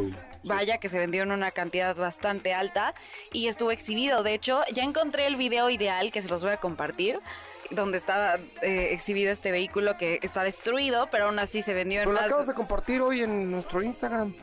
[0.45, 2.95] vaya que se vendió en una cantidad bastante alta
[3.33, 4.23] y estuvo exhibido.
[4.23, 7.21] De hecho, ya encontré el video ideal que se los voy a compartir
[7.71, 12.05] donde estaba eh, exhibido este vehículo que está destruido, pero aún así se vendió en
[12.05, 12.27] Pero lo más...
[12.27, 14.35] acabas de compartir hoy en nuestro Instagram.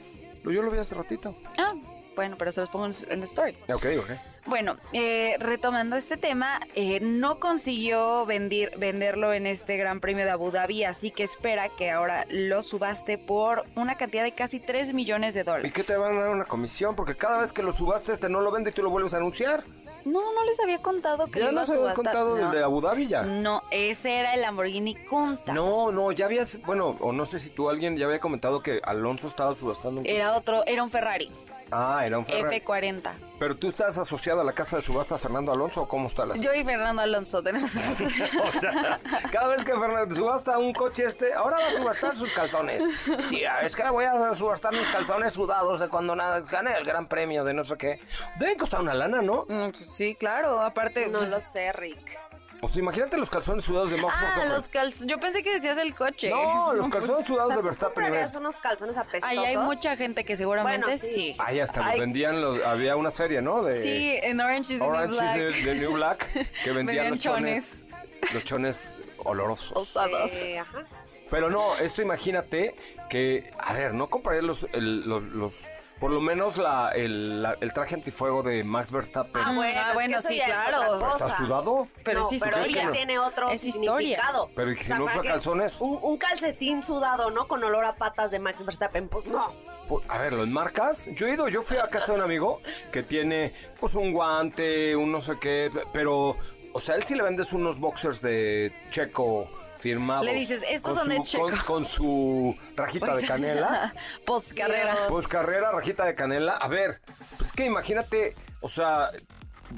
[0.43, 1.35] Yo lo vi hace ratito.
[1.57, 1.75] Ah,
[2.15, 3.55] bueno, pero se los pongo en, en story.
[3.69, 4.11] Ok, ok.
[4.45, 10.31] Bueno, eh, retomando este tema, eh, no consiguió vendir, venderlo en este Gran Premio de
[10.31, 14.93] Abu Dhabi, así que espera que ahora lo subaste por una cantidad de casi 3
[14.93, 15.73] millones de ¿Y dólares.
[15.73, 16.95] qué te van a dar una comisión?
[16.95, 19.17] Porque cada vez que lo subaste este no lo vende y tú lo vuelves a
[19.17, 19.63] anunciar.
[20.03, 22.03] No, no les había contado que Ya lo iba nos a habías subastar.
[22.03, 22.47] contado no.
[22.51, 23.21] el de Abu Dhabi ya.
[23.21, 25.53] No, ese era el Lamborghini Countach.
[25.53, 28.81] No, no, ya habías, bueno, o no sé si tú alguien ya había comentado que
[28.83, 30.15] Alonso estaba subastando un coche.
[30.15, 31.29] Era otro, era un Ferrari,
[31.71, 32.59] Ah, era un Ferrari.
[32.61, 33.11] F40.
[33.39, 36.35] Pero tú estás asociado a la casa de subastas Fernando Alonso o cómo está la
[36.35, 37.91] Yo y Fernando Alonso tenemos una.
[37.91, 38.99] O sea,
[39.31, 42.83] cada vez que Fernando subasta un coche este, ahora va a subastar sus calzones.
[43.29, 47.07] Tía, es que voy a subastar mis calzones sudados de cuando nada, gané el gran
[47.07, 47.99] premio de no sé qué.
[48.37, 49.45] Deben costar una lana, ¿no?
[49.47, 51.07] Mm, pues sí, claro, aparte...
[51.07, 52.19] No pues- lo sé, Rick.
[52.63, 54.49] O sea, imagínate los calzones sudados de Max Ah, Verstappen.
[54.53, 55.09] los calzones.
[55.11, 56.29] Yo pensé que decías el coche.
[56.29, 58.03] No, los pues, calzones sudados O sea, de ¿tú Verstappen.
[58.03, 59.29] comprarías unos calzones apestosos?
[59.29, 61.07] Ahí hay mucha gente que seguramente Bueno, sí.
[61.13, 61.35] sí.
[61.39, 63.63] Ahí hasta los vendían, los, había una serie, ¿no?
[63.63, 65.37] De Sí, en Orange is the New Orange Black.
[65.37, 66.39] is the, the New Black, que
[66.71, 67.85] vendían Vendían los chones.
[68.33, 69.71] Los chones olorosos.
[69.75, 70.31] Osados.
[70.33, 70.83] Eh, ajá.
[71.31, 72.75] Pero no, esto imagínate
[73.09, 75.65] que, a ver, no compraría los, el- los, los-
[76.01, 79.41] por lo menos la, el, la- el traje antifuego de Max Verstappen.
[79.45, 81.07] Ah, bueno, Ah, es bueno, que eso sí, es claro.
[81.13, 81.87] ¿Está sudado?
[82.03, 82.81] Pero no, pero historia.
[82.83, 83.97] ella tiene otro Es historia.
[84.17, 84.49] significado.
[84.55, 85.79] Pero ¿y si no ¿para usa calzones?
[85.79, 87.47] Un, un calcetín sudado, ¿no?
[87.47, 89.07] Con olor a patas de Max Verstappen.
[89.07, 89.53] Pues no.
[89.87, 91.05] Pues, A ver, ¿lo enmarcas?
[91.15, 92.61] Yo he ido, yo fui a casa de un amigo
[92.91, 96.35] que tiene pues un guante, un no sé qué, pero,
[96.73, 99.47] o sea, él sí le vendes unos boxers de Checo
[99.83, 101.43] Le dices, "Estos son de su- Checo".
[101.49, 103.93] Con, con su rajita de canela.
[104.25, 104.95] Post carrera.
[105.09, 106.53] Pues carrera, rajita de canela.
[106.53, 107.01] A ver,
[107.37, 109.11] pues que imagínate, o sea,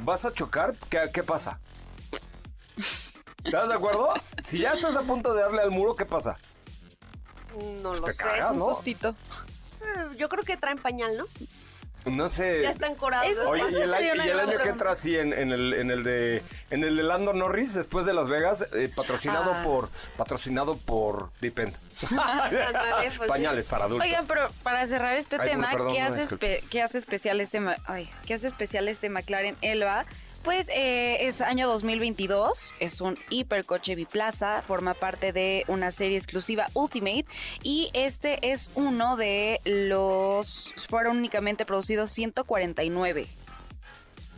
[0.04, 1.60] vas a chocar, ¿qué, qué pasa?
[3.44, 4.14] ¿Estás de acuerdo?
[4.44, 6.38] Si ya estás a punto de darle al muro, ¿qué pasa?
[7.82, 8.18] No lo Te sé.
[8.18, 8.74] cagas, Un ¿no?
[8.74, 9.10] sustito.
[9.82, 11.26] Eh, Yo creo que traen pañal, ¿no?
[12.06, 12.62] No sé.
[12.64, 13.28] Ya están curados.
[13.28, 15.32] Eso- Oye, Esa y el, año- una y el gran año que entra así en,
[15.34, 18.90] en el, en el de en el de Lando Norris después de Las Vegas, eh,
[18.94, 19.62] patrocinado Ah.
[19.64, 21.74] por patrocinado por Depend.
[22.12, 23.20] Ándale, pues sí.
[23.28, 24.06] Pañales para adultos.
[24.08, 27.40] Oigan, pero para cerrar este Ay, tema, perdón, ¿qué, no, hace espe- qué hace especial
[27.42, 30.06] este ma- ay, ¿qué hace especial este McLaren Elba?
[30.44, 36.68] Pues eh, es año 2022, es un hipercoche biplaza, forma parte de una serie exclusiva
[36.74, 37.26] Ultimate
[37.64, 43.26] y este es uno de los fueron únicamente producidos 149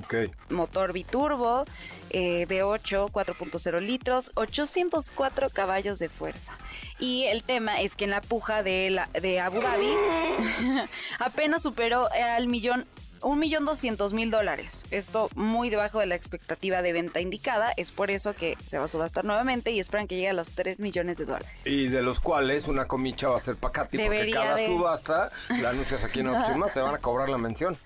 [0.03, 0.15] Ok.
[0.49, 1.65] motor biturbo,
[2.09, 6.53] eh, V8, 4.0 litros, 804 caballos de fuerza.
[6.99, 9.89] Y el tema es que en la puja de, la, de Abu Dhabi
[11.19, 12.85] apenas superó al millón,
[13.21, 14.85] un millón doscientos mil dólares.
[14.91, 17.73] Esto muy debajo de la expectativa de venta indicada.
[17.77, 20.51] Es por eso que se va a subastar nuevamente y esperan que llegue a los
[20.51, 21.47] 3 millones de dólares.
[21.65, 25.69] Y de los cuales una comicha va a ser Pacati, porque cada de- subasta la
[25.69, 27.77] anuncias aquí en Opsimas, te van a cobrar la mención.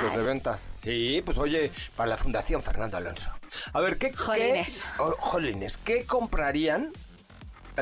[0.00, 0.68] Los de ventas.
[0.76, 3.30] Sí, pues oye, para la Fundación Fernando Alonso.
[3.72, 4.92] A ver, ¿qué, Jolines.
[4.96, 6.92] qué, oh, jolines, ¿qué comprarían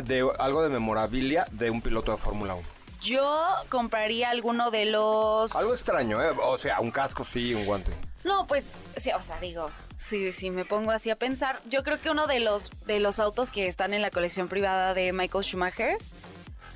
[0.02, 2.66] de algo de memorabilia de un piloto de Fórmula 1?
[3.02, 5.54] Yo compraría alguno de los...
[5.56, 6.34] Algo extraño, ¿eh?
[6.42, 7.92] O sea, un casco sí, un guante.
[8.24, 11.98] No, pues, sí, o sea, digo, si, si me pongo así a pensar, yo creo
[11.98, 15.44] que uno de los, de los autos que están en la colección privada de Michael
[15.44, 15.96] Schumacher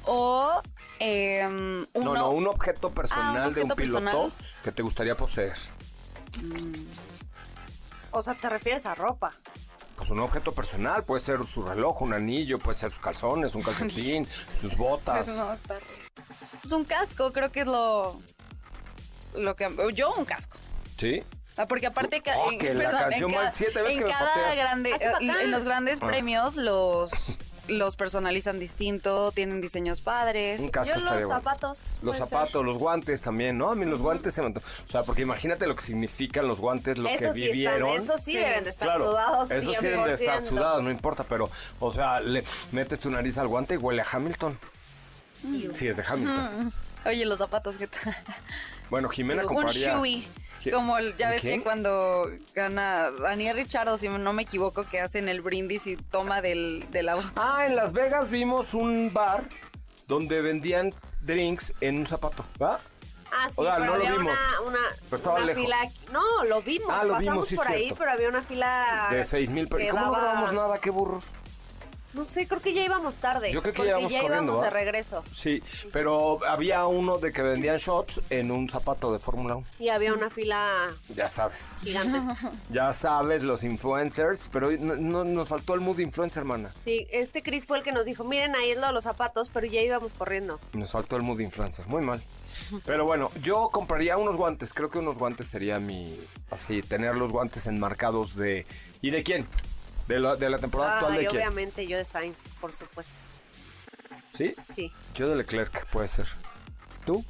[0.06, 0.62] o
[0.98, 2.14] em, uno...
[2.14, 4.32] No, no, un objeto personal Ah, un de un piloto personal.
[4.62, 5.54] que te gustaría poseer.
[8.10, 9.32] O sea, te refieres a ropa.
[9.96, 13.62] Pues un objeto personal, puede ser su reloj, un anillo, puede ser sus calzones, un
[13.62, 14.26] calcetín,
[14.60, 15.24] sus botas.
[15.24, 15.78] Pues, no, está-
[16.62, 18.20] Pues un casco, creo que es lo...
[19.34, 20.58] lo que Yo un casco.
[20.98, 21.22] ¿Sí?
[21.56, 24.90] Ah, Porque aparte Oh, en, que la canción en, siete veces en que cada grande,
[25.20, 26.06] en los grandes Ah.
[26.06, 30.60] premios los los personalizan distinto, tienen diseños padres.
[30.60, 31.40] Un casco Yo los estaría bueno.
[31.40, 31.78] zapatos.
[32.02, 32.64] Los puede zapatos, ser.
[32.64, 33.70] los guantes también, ¿no?
[33.70, 34.48] A mí los guantes se me...
[34.48, 37.88] O sea, porque imagínate lo que significan los guantes, lo Eso que sí vivieron.
[37.90, 38.38] están, eso sí, Sí.
[38.38, 39.50] deben de estar Claro, sudados.
[39.50, 40.48] esos sí deben de estar 100%.
[40.48, 41.48] sudados, no importa, pero,
[41.80, 44.58] o sea, le metes tu nariz al guante y huele a Hamilton.
[45.72, 46.72] Sí, es de Hamilton.
[47.06, 47.88] Oye, los zapatos que
[48.90, 49.94] Bueno, Jimena un compraría...
[49.96, 50.22] Shui.
[50.22, 50.43] ¿Qué?
[50.70, 51.50] Como el- ya ¿Un ves qué?
[51.54, 56.40] que cuando gana Daniel Richardo, si no me equivoco, que hacen el brindis y toma
[56.40, 57.32] del, de la botella.
[57.36, 59.44] Ah, en Las Vegas vimos un bar
[60.06, 62.78] donde vendían drinks en un zapato, ¿va?
[63.36, 64.38] Ah, sí, O sea, pero no lo había vimos.
[64.38, 64.78] una, una,
[65.10, 65.62] Pero estaba una lejos.
[65.64, 65.76] fila.
[66.12, 66.88] No, lo vimos.
[66.90, 67.98] Ah, lo pasamos vimos, sí, por ahí, cierto.
[67.98, 69.08] pero había una fila.
[69.10, 70.78] De seis mil ¿Cómo no daba- grabamos nada?
[70.78, 71.32] ¿Qué burros?
[72.14, 73.52] No sé, creo que ya íbamos tarde.
[73.52, 75.24] Yo creo que porque ya íbamos ya corriendo, íbamos de regreso.
[75.34, 79.66] Sí, pero había uno de que vendían shots en un zapato de Fórmula 1.
[79.80, 81.60] Y había una fila Ya sabes.
[81.82, 82.36] gigantesca.
[82.70, 86.72] Ya sabes, los influencers, pero no- nos faltó el mood influencer, hermana.
[86.82, 89.50] Sí, este Chris fue el que nos dijo, miren, ahí es lo de los zapatos,
[89.52, 90.60] pero ya íbamos corriendo.
[90.72, 92.22] Nos faltó el mood influencer, muy mal.
[92.86, 96.18] Pero bueno, yo compraría unos guantes, creo que unos guantes sería mi...
[96.50, 98.64] Así, tener los guantes enmarcados de...
[99.02, 99.46] ¿Y de quién?
[100.08, 101.30] ¿De la, de la temporada actual de quién?
[101.32, 103.12] obviamente yo de Sainz, por supuesto.
[104.32, 104.54] ¿Sí?
[104.74, 104.92] Sí.
[105.14, 106.26] Yo de Leclerc, puede ser.
[107.06, 107.24] ¿Tú?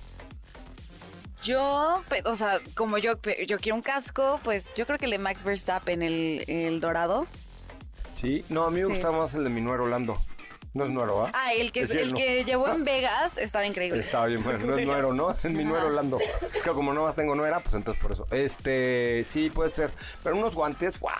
[1.42, 3.12] Yo, o sea, como yo,
[3.46, 7.26] yo quiero un casco, pues yo creo que el de Max Verstappen, el, el dorado.
[8.08, 8.44] Sí.
[8.48, 8.92] No, a mí me Sí.
[8.94, 10.16] gusta más el de mi nuero Lando.
[10.72, 11.30] No es nuero, ¿ah?
[11.34, 14.00] Ah, el que, Es el que llevó en Vegas estaba increíble.
[14.00, 15.30] Estaba bien, pues no es nuero, ¿no?
[15.30, 16.18] Es mi nuero Lando.
[16.52, 18.26] Es que como no más tengo nuera, pues entonces por eso.
[18.32, 19.92] Este, sí, puede ser.
[20.24, 21.10] Pero unos guantes, wow.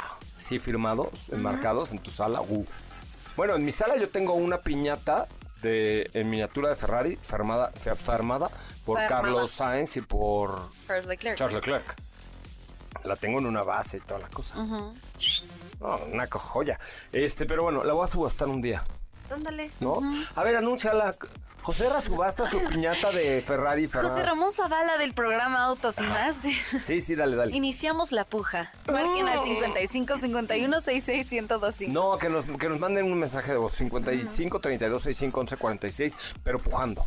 [0.44, 2.42] Sí, firmados, enmarcados en tu sala.
[2.42, 2.66] uh.
[3.34, 5.26] Bueno, en mi sala yo tengo una piñata
[5.62, 7.72] de, en miniatura de Ferrari, firmada,
[8.84, 8.98] por.
[9.08, 11.38] Carlos Sainz y por Charles Leclerc.
[11.38, 11.96] Charles Leclerc.
[13.04, 14.54] La tengo en una base y toda la cosa.
[15.80, 16.78] No, una joya.
[17.10, 18.84] Este, pero bueno, la voy a subastar un día.
[19.34, 19.70] Ándale.
[19.80, 20.00] ¿no?
[20.34, 21.14] A ver, anúnciala.
[21.62, 24.10] José Ra subasta su piñata de Ferrari Ferrari.
[24.10, 26.42] José Ramón Zavala del programa Autos y más.
[26.84, 27.56] Sí, sí, dale, dale.
[27.56, 28.70] Iniciamos la puja.
[28.86, 31.92] Marquen al 55 51 66 1025.
[31.92, 33.72] No, que nos, que nos manden un mensaje de voz.
[33.72, 37.02] 55 32 65 11 46, pero pujando.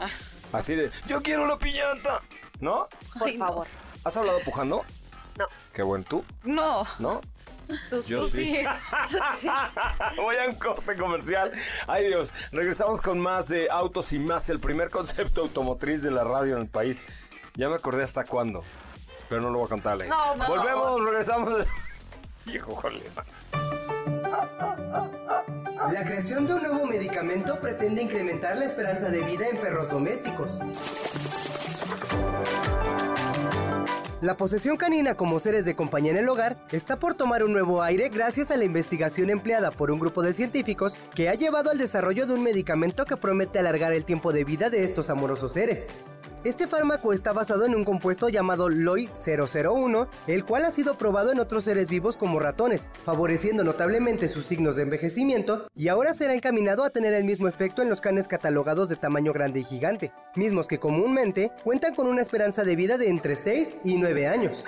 [0.00, 0.06] Ah.
[0.54, 2.22] Así de, yo quiero la piñata.
[2.60, 2.88] ¿No?
[3.18, 3.46] Por Ay, no.
[3.46, 3.66] favor.
[4.04, 4.84] ¿Has hablado pujando?
[5.38, 5.46] No.
[5.74, 6.84] Qué buen tú, No.
[6.98, 7.20] ¿no?
[7.90, 8.58] Tú, Yo tú sí.
[9.36, 9.48] sí.
[10.16, 11.52] Voy a un corte comercial.
[11.86, 16.24] Ay Dios, regresamos con más de autos y más, el primer concepto automotriz de la
[16.24, 17.04] radio en el país.
[17.54, 18.62] Ya me acordé hasta cuándo,
[19.28, 20.08] pero no lo voy a contarle.
[20.08, 20.48] No, no.
[20.48, 21.66] Volvemos, regresamos.
[22.46, 23.02] Híjole.
[25.92, 30.60] La creación de un nuevo medicamento pretende incrementar la esperanza de vida en perros domésticos.
[34.20, 37.84] La posesión canina como seres de compañía en el hogar está por tomar un nuevo
[37.84, 41.78] aire gracias a la investigación empleada por un grupo de científicos que ha llevado al
[41.78, 45.86] desarrollo de un medicamento que promete alargar el tiempo de vida de estos amorosos seres.
[46.44, 51.40] Este fármaco está basado en un compuesto llamado LOI-001, el cual ha sido probado en
[51.40, 56.84] otros seres vivos como ratones, favoreciendo notablemente sus signos de envejecimiento y ahora será encaminado
[56.84, 60.68] a tener el mismo efecto en los canes catalogados de tamaño grande y gigante, mismos
[60.68, 64.64] que comúnmente cuentan con una esperanza de vida de entre 6 y 9 años.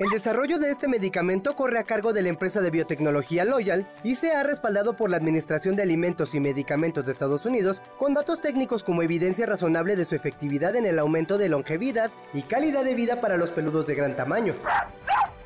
[0.00, 4.14] El desarrollo de este medicamento corre a cargo de la empresa de biotecnología Loyal y
[4.14, 8.40] se ha respaldado por la Administración de Alimentos y Medicamentos de Estados Unidos con datos
[8.40, 12.94] técnicos como evidencia razonable de su efectividad en el aumento de longevidad y calidad de
[12.94, 14.54] vida para los peludos de gran tamaño.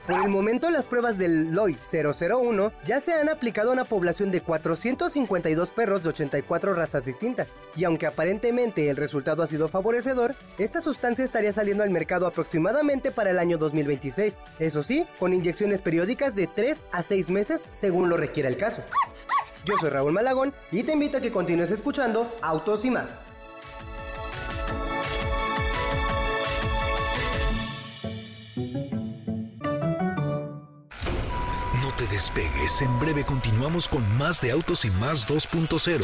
[0.07, 4.31] Por el momento, las pruebas del LOI 001 ya se han aplicado a una población
[4.31, 10.35] de 452 perros de 84 razas distintas, y aunque aparentemente el resultado ha sido favorecedor,
[10.59, 15.81] esta sustancia estaría saliendo al mercado aproximadamente para el año 2026, eso sí, con inyecciones
[15.81, 18.83] periódicas de 3 a 6 meses según lo requiera el caso.
[19.65, 23.25] Yo soy Raúl Malagón y te invito a que continúes escuchando Autos y más.
[32.81, 36.01] En breve continuamos con más de Autos y más 2.0.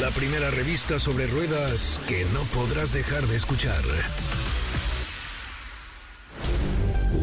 [0.00, 3.80] La primera revista sobre ruedas que no podrás dejar de escuchar.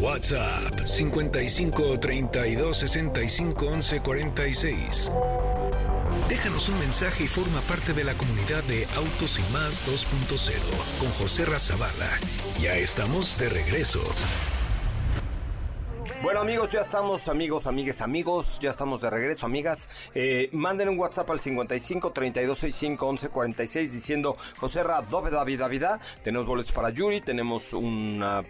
[0.00, 5.12] WhatsApp 55 32 65 11 46.
[6.28, 10.54] Déjanos un mensaje y forma parte de la comunidad de Autos y Más 2.0
[10.98, 12.18] con José Razabala.
[12.60, 14.00] Ya estamos de regreso.
[16.22, 19.88] Bueno amigos, ya estamos, amigos, amigues, amigos, ya estamos de regreso, amigas.
[20.14, 25.60] Eh, manden un WhatsApp al 55 32 65 11 46 diciendo José Ra, Dove David
[25.60, 25.98] Davida.
[26.22, 28.44] Tenemos boletos para Yuri, tenemos una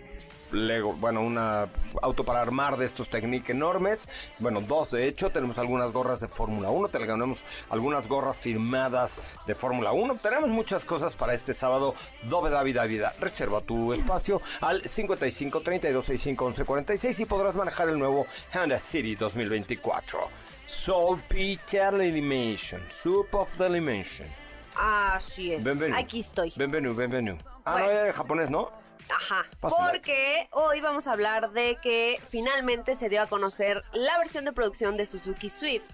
[0.53, 1.65] Lego, bueno, una
[2.03, 4.09] auto para armar de estos Technic enormes.
[4.39, 5.31] Bueno, dos de hecho.
[5.31, 6.89] Tenemos algunas gorras de Fórmula 1.
[6.89, 10.17] Tenemos algunas gorras firmadas de Fórmula 1.
[10.17, 11.95] Tenemos muchas cosas para este sábado.
[12.25, 13.15] Dove David Vida.
[13.21, 18.79] Reserva tu espacio al 55 32 65 11 46 y podrás manejar el nuevo Honda
[18.79, 20.21] City 2024.
[20.67, 22.81] Soul Peter Elimination.
[22.89, 24.29] Soup of the Elimination.
[24.77, 25.67] Así es.
[25.95, 26.53] Aquí estoy.
[26.57, 27.37] Bienvenido, bienvenido.
[27.65, 27.87] Ah, Bueno.
[27.87, 28.80] no, era japonés, ¿no?
[29.15, 29.47] Ajá.
[29.61, 34.53] Porque hoy vamos a hablar de que finalmente se dio a conocer la versión de
[34.53, 35.85] producción de Suzuki Swift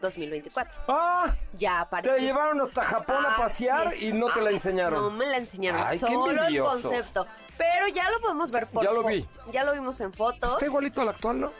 [0.00, 0.74] 2024.
[0.88, 1.34] ¡Ah!
[1.58, 2.14] Ya apareció.
[2.14, 4.02] Te llevaron hasta Japón a Así pasear es.
[4.02, 5.02] y no te la Ay, enseñaron.
[5.02, 5.80] No me la enseñaron.
[5.82, 7.26] Ay, qué Solo el concepto.
[7.56, 9.24] Pero ya lo podemos ver por Ya lo fo- vi.
[9.52, 10.52] Ya lo vimos en fotos.
[10.54, 11.52] Está igualito al actual, ¿no?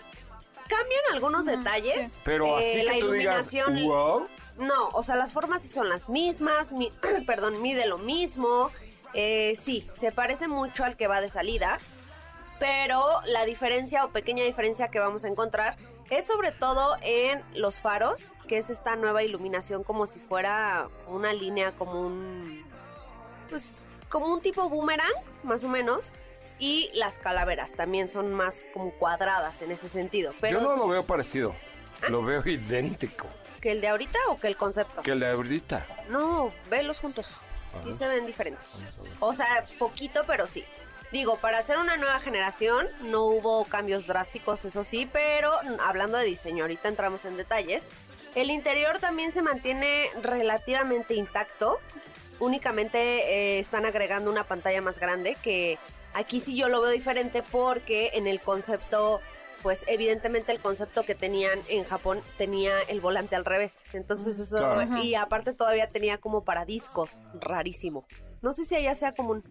[0.69, 2.21] Cambian algunos detalles.
[2.25, 3.89] Pero Eh, así la que tú digas, iluminación.
[3.89, 4.25] wow.
[4.59, 6.91] No, o sea, las formas sí son las mismas, mi-
[7.27, 8.71] perdón, mide lo mismo.
[9.15, 11.79] Eh, sí, se parece mucho al que va de salida,
[12.59, 15.77] pero la diferencia o pequeña diferencia que vamos a encontrar
[16.11, 21.33] es sobre todo en los faros, que es esta nueva iluminación como si fuera una
[21.33, 22.65] línea como un
[23.49, 23.77] pues
[24.09, 25.12] como un tipo boomerang,
[25.43, 26.12] más o menos.
[26.59, 30.33] Y las calaveras también son más como cuadradas en ese sentido.
[30.41, 31.55] Pero Yo no lo veo parecido.
[32.09, 33.27] Lo veo idéntico
[33.61, 35.03] ¿Que el de ahorita o que el concepto?
[35.03, 35.87] que el de ahorita.
[36.11, 37.27] No, velos juntos.
[37.83, 38.79] Sí se ven diferentes.
[39.20, 40.64] O sea, poquito, pero sí.
[41.12, 46.25] Digo, para hacer una nueva generación no hubo cambios drásticos, eso sí, pero hablando de
[46.25, 47.89] diseño, ahorita entramos en detalles.
[48.35, 51.79] El interior también se mantiene relativamente intacto.
[52.41, 55.79] Únicamente eh, están agregando una pantalla más grande que
[56.14, 59.20] aquí sí yo lo veo diferente porque en el concepto
[59.65, 63.83] pues evidentemente el concepto que tenían en Japón tenía el volante al revés.
[63.95, 64.99] Entonces eso, Claro.
[64.99, 68.07] y aparte todavía tenía como para discos, rarísimo.
[68.43, 69.43] No sé si allá sea común,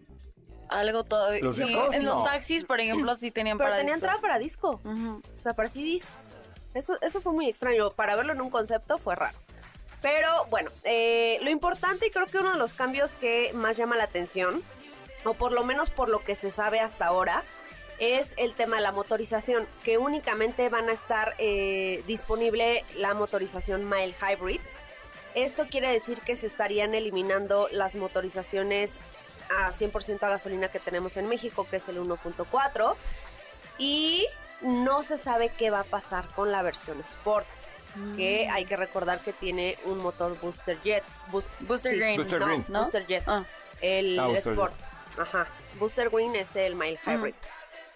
[0.68, 1.40] Algo todavía.
[1.42, 1.92] ¿Los sí, discos?
[1.94, 4.08] en los taxis, por ejemplo, sí tenían pero para tenía discos.
[4.08, 6.04] entrada para disco, o sea, para CDs.
[6.72, 9.36] Eso, eso fue muy extraño, para verlo en un concepto fue raro.
[10.00, 13.96] Pero bueno, eh, lo importante y creo que uno de los cambios que más llama
[13.96, 14.62] la atención,
[15.24, 17.42] o por lo menos por lo que se sabe hasta ahora,
[17.98, 23.88] es el tema de la motorización, que únicamente van a estar eh, disponible la motorización
[23.88, 24.60] Mile Hybrid.
[25.34, 28.98] Esto quiere decir que se estarían eliminando las motorizaciones
[29.50, 32.94] a 100% a gasolina que tenemos en México, que es el 1.4,
[33.78, 34.26] y
[34.62, 37.46] no se sabe qué va a pasar con la versión Sport.
[38.16, 41.04] Que hay que recordar que tiene un motor Booster Jet.
[41.28, 42.16] Booster Green.
[42.16, 42.64] Booster no, Green.
[42.68, 42.80] ¿no?
[42.80, 43.22] Booster Jet.
[43.28, 43.44] Ah.
[43.80, 44.74] El Ah, Booster Sport.
[45.16, 45.46] Ajá.
[45.78, 47.34] Booster Green es el Mile Hybrid.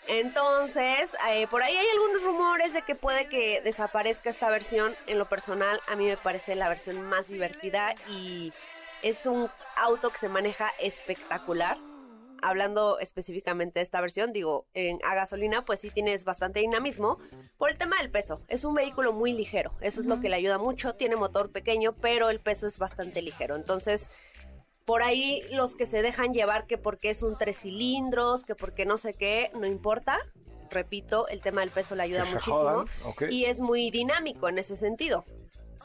[0.09, 4.97] Entonces, eh, por ahí hay algunos rumores de que puede que desaparezca esta versión.
[5.07, 8.55] En lo personal, a mí me parece la versión más divertida y
[9.03, 11.77] es un auto que se maneja espectacular.
[12.41, 17.19] Hablando específicamente de esta versión, digo, en, a gasolina, pues sí tienes bastante dinamismo
[17.59, 18.41] por el tema del peso.
[18.49, 20.95] Es un vehículo muy ligero, eso es lo que le ayuda mucho.
[20.95, 23.57] Tiene motor pequeño, pero el peso es bastante ligero.
[23.57, 24.11] Entonces,
[24.89, 28.87] por ahí los que se dejan llevar que porque es un tres cilindros, que porque
[28.87, 30.17] no sé qué, no importa.
[30.71, 32.87] Repito, el tema del peso le ayuda muchísimo
[33.29, 35.27] y es muy dinámico en ese sentido.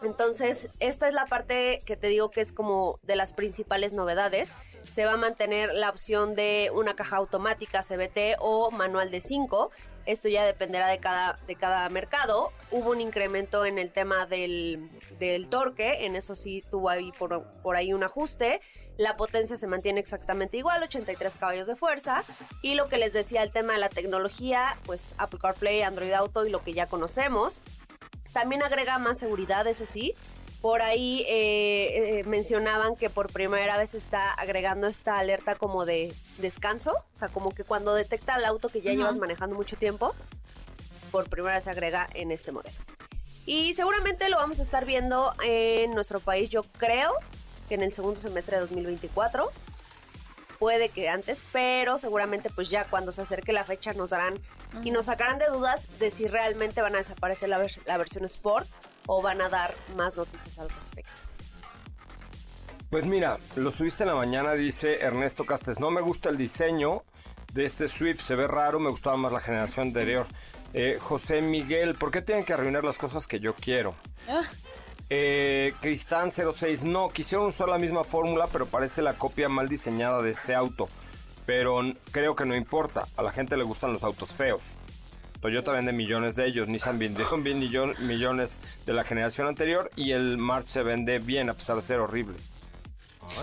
[0.04, 4.56] Entonces, esta es la parte que te digo que es como de las principales novedades.
[4.90, 9.70] Se va a mantener la opción de una caja automática CBT o manual de 5.
[10.06, 12.52] Esto ya dependerá de cada, de cada mercado.
[12.72, 14.90] Hubo un incremento en el tema del,
[15.20, 18.62] del torque, en eso sí tuvo ahí por, por ahí un ajuste.
[18.98, 22.24] La potencia se mantiene exactamente igual, 83 caballos de fuerza.
[22.62, 26.46] Y lo que les decía, el tema de la tecnología, pues Apple CarPlay, Android Auto
[26.46, 27.64] y lo que ya conocemos.
[28.34, 30.14] También agrega más seguridad, eso sí.
[30.62, 36.14] Por ahí eh, eh, mencionaban que por primera vez está agregando esta alerta como de
[36.38, 36.94] descanso.
[36.94, 40.16] O sea, como que cuando detecta el auto que ya llevas manejando mucho tiempo,
[41.12, 42.76] por primera vez se agrega en este modelo.
[43.46, 47.12] Y seguramente lo vamos a estar viendo en nuestro país, yo creo
[47.68, 49.50] que en el segundo semestre de 2024
[50.60, 54.40] puede que antes, pero seguramente pues ya cuando se acerque la fecha nos darán
[54.84, 58.24] y nos sacarán de dudas de si realmente van a desaparecer la, vers- la versión
[58.26, 58.68] Sport
[59.08, 61.12] o van a dar más noticias al respecto.
[62.90, 65.80] Pues mira, lo subiste en la mañana, dice Ernesto Castes.
[65.80, 67.04] No me gusta el diseño
[67.52, 70.28] de este Swift, se ve raro, me gustaba más la generación anterior.
[70.74, 73.96] Eh, José Miguel, ¿por qué tienen que arruinar las cosas que yo quiero?
[75.16, 80.24] Eh, Cristán 06, no, quisieron usar la misma fórmula, pero parece la copia mal diseñada
[80.24, 80.90] de este auto.
[81.46, 84.64] Pero creo que no importa, a la gente le gustan los autos feos.
[85.40, 87.28] Toyota vende millones de ellos, Nissan vendió
[88.00, 92.00] millones de la generación anterior y el March se vende bien a pesar de ser
[92.00, 92.38] horrible.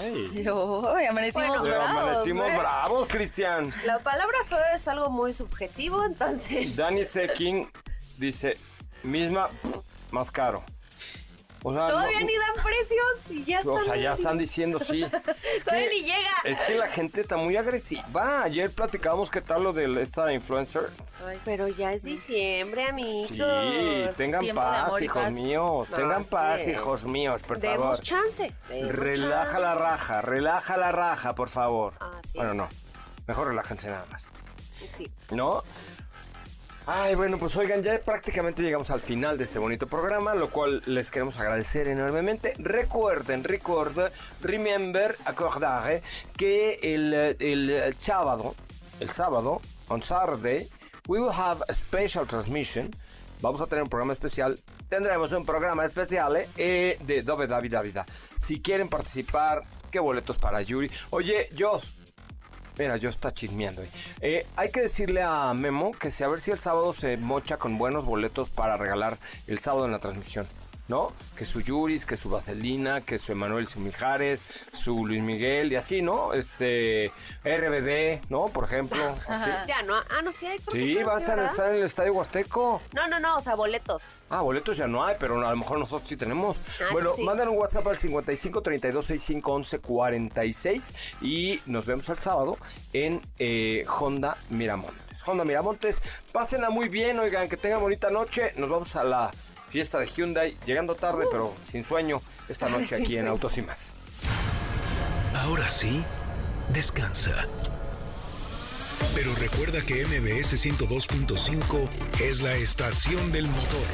[0.00, 0.28] Ay.
[0.96, 2.02] Ay, amanecimos Bueno, Pero bravos.
[2.02, 2.58] amanecimos ¿eh?
[2.58, 3.72] bravos, Cristian.
[3.86, 6.74] La palabra feo es algo muy subjetivo, entonces...
[6.74, 7.70] Danny Zekin
[8.18, 8.56] dice,
[9.04, 9.48] misma,
[10.10, 10.64] más caro.
[11.62, 13.74] O sea, Todavía no- ni dan precios y ya están...
[13.74, 15.04] o sea, ya están diciendo sí.
[15.54, 16.30] Es Todavía que, ni llega.
[16.44, 18.42] es que la gente está muy agresiva.
[18.44, 20.90] Ayer platicábamos qué tal lo de esta influencer.
[21.44, 23.28] Pero ya es diciembre, amigos.
[23.28, 23.40] Sí,
[24.16, 25.32] tengan Tiempo paz, hijos paz.
[25.32, 25.90] míos.
[25.90, 26.68] No, tengan paz, es.
[26.68, 27.78] hijos míos, por favor.
[27.78, 28.52] Demos chance.
[28.70, 29.82] demos Relaja la chance.
[29.82, 31.92] raja, relaja la raja, por favor.
[32.00, 32.56] Así bueno, es.
[32.56, 32.68] no.
[33.26, 34.32] Mejor relájense nada más.
[34.94, 35.10] Sí.
[35.30, 35.62] ¿No?
[36.92, 40.82] Ay, bueno, pues oigan, ya prácticamente llegamos al final de este bonito programa, lo cual
[40.86, 42.52] les queremos agradecer enormemente.
[42.58, 44.10] Recuerden, recuerden,
[44.42, 46.00] remember, acordar
[46.36, 48.56] que el, el sábado,
[48.98, 50.68] el sábado, on Saturday,
[51.06, 52.90] we will have a special transmission.
[53.40, 54.58] Vamos a tener un programa especial.
[54.88, 58.04] Tendremos un programa especial eh, de Dove David Davida.
[58.36, 59.62] Si quieren participar,
[59.92, 60.90] qué boletos para Yuri.
[61.10, 61.99] Oye, Jos,
[62.80, 63.82] Mira, yo está chismeando.
[64.22, 67.58] Eh, hay que decirle a Memo que si a ver si el sábado se mocha
[67.58, 70.46] con buenos boletos para regalar el sábado en la transmisión.
[70.90, 71.12] ¿No?
[71.36, 76.02] Que su Yuris, que su Vaselina, que su Emanuel Sumijares, su Luis Miguel y así,
[76.02, 76.34] ¿no?
[76.34, 77.12] Este,
[77.44, 78.46] RBD, ¿no?
[78.46, 79.00] Por ejemplo.
[79.28, 79.48] Así.
[79.68, 79.94] Ya, ¿no?
[79.94, 80.58] Ah, no, sí hay.
[80.58, 82.82] Sí, va a estar, en el Estadio Huasteco.
[82.92, 84.04] No, no, no, o sea, boletos.
[84.30, 86.60] Ah, boletos ya no hay, pero a lo mejor nosotros sí tenemos.
[86.80, 87.22] Ah, bueno, sí.
[87.22, 92.58] mandan un WhatsApp al 55 32 65 11 46 y nos vemos el sábado
[92.92, 95.22] en eh, Honda Miramontes.
[95.24, 98.54] Honda Miramontes, pásenla muy bien, oigan, que tengan bonita noche.
[98.56, 99.30] Nos vamos a la
[99.70, 103.28] fiesta de Hyundai, llegando tarde, pero sin sueño, esta noche aquí en.
[103.28, 103.94] Autos y Más.
[105.34, 106.04] Ahora sí,
[106.72, 107.46] descansa.
[109.14, 111.88] Pero recuerda que MBS 102.5
[112.20, 113.86] es la estación del motor.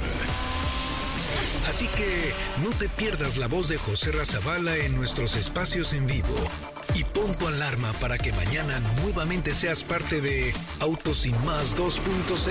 [1.68, 6.34] Así que no te pierdas la voz de José Razabala en nuestros espacios en vivo.
[6.94, 12.00] Y pon tu alarma para que mañana nuevamente seas parte de Autos y Más 2.0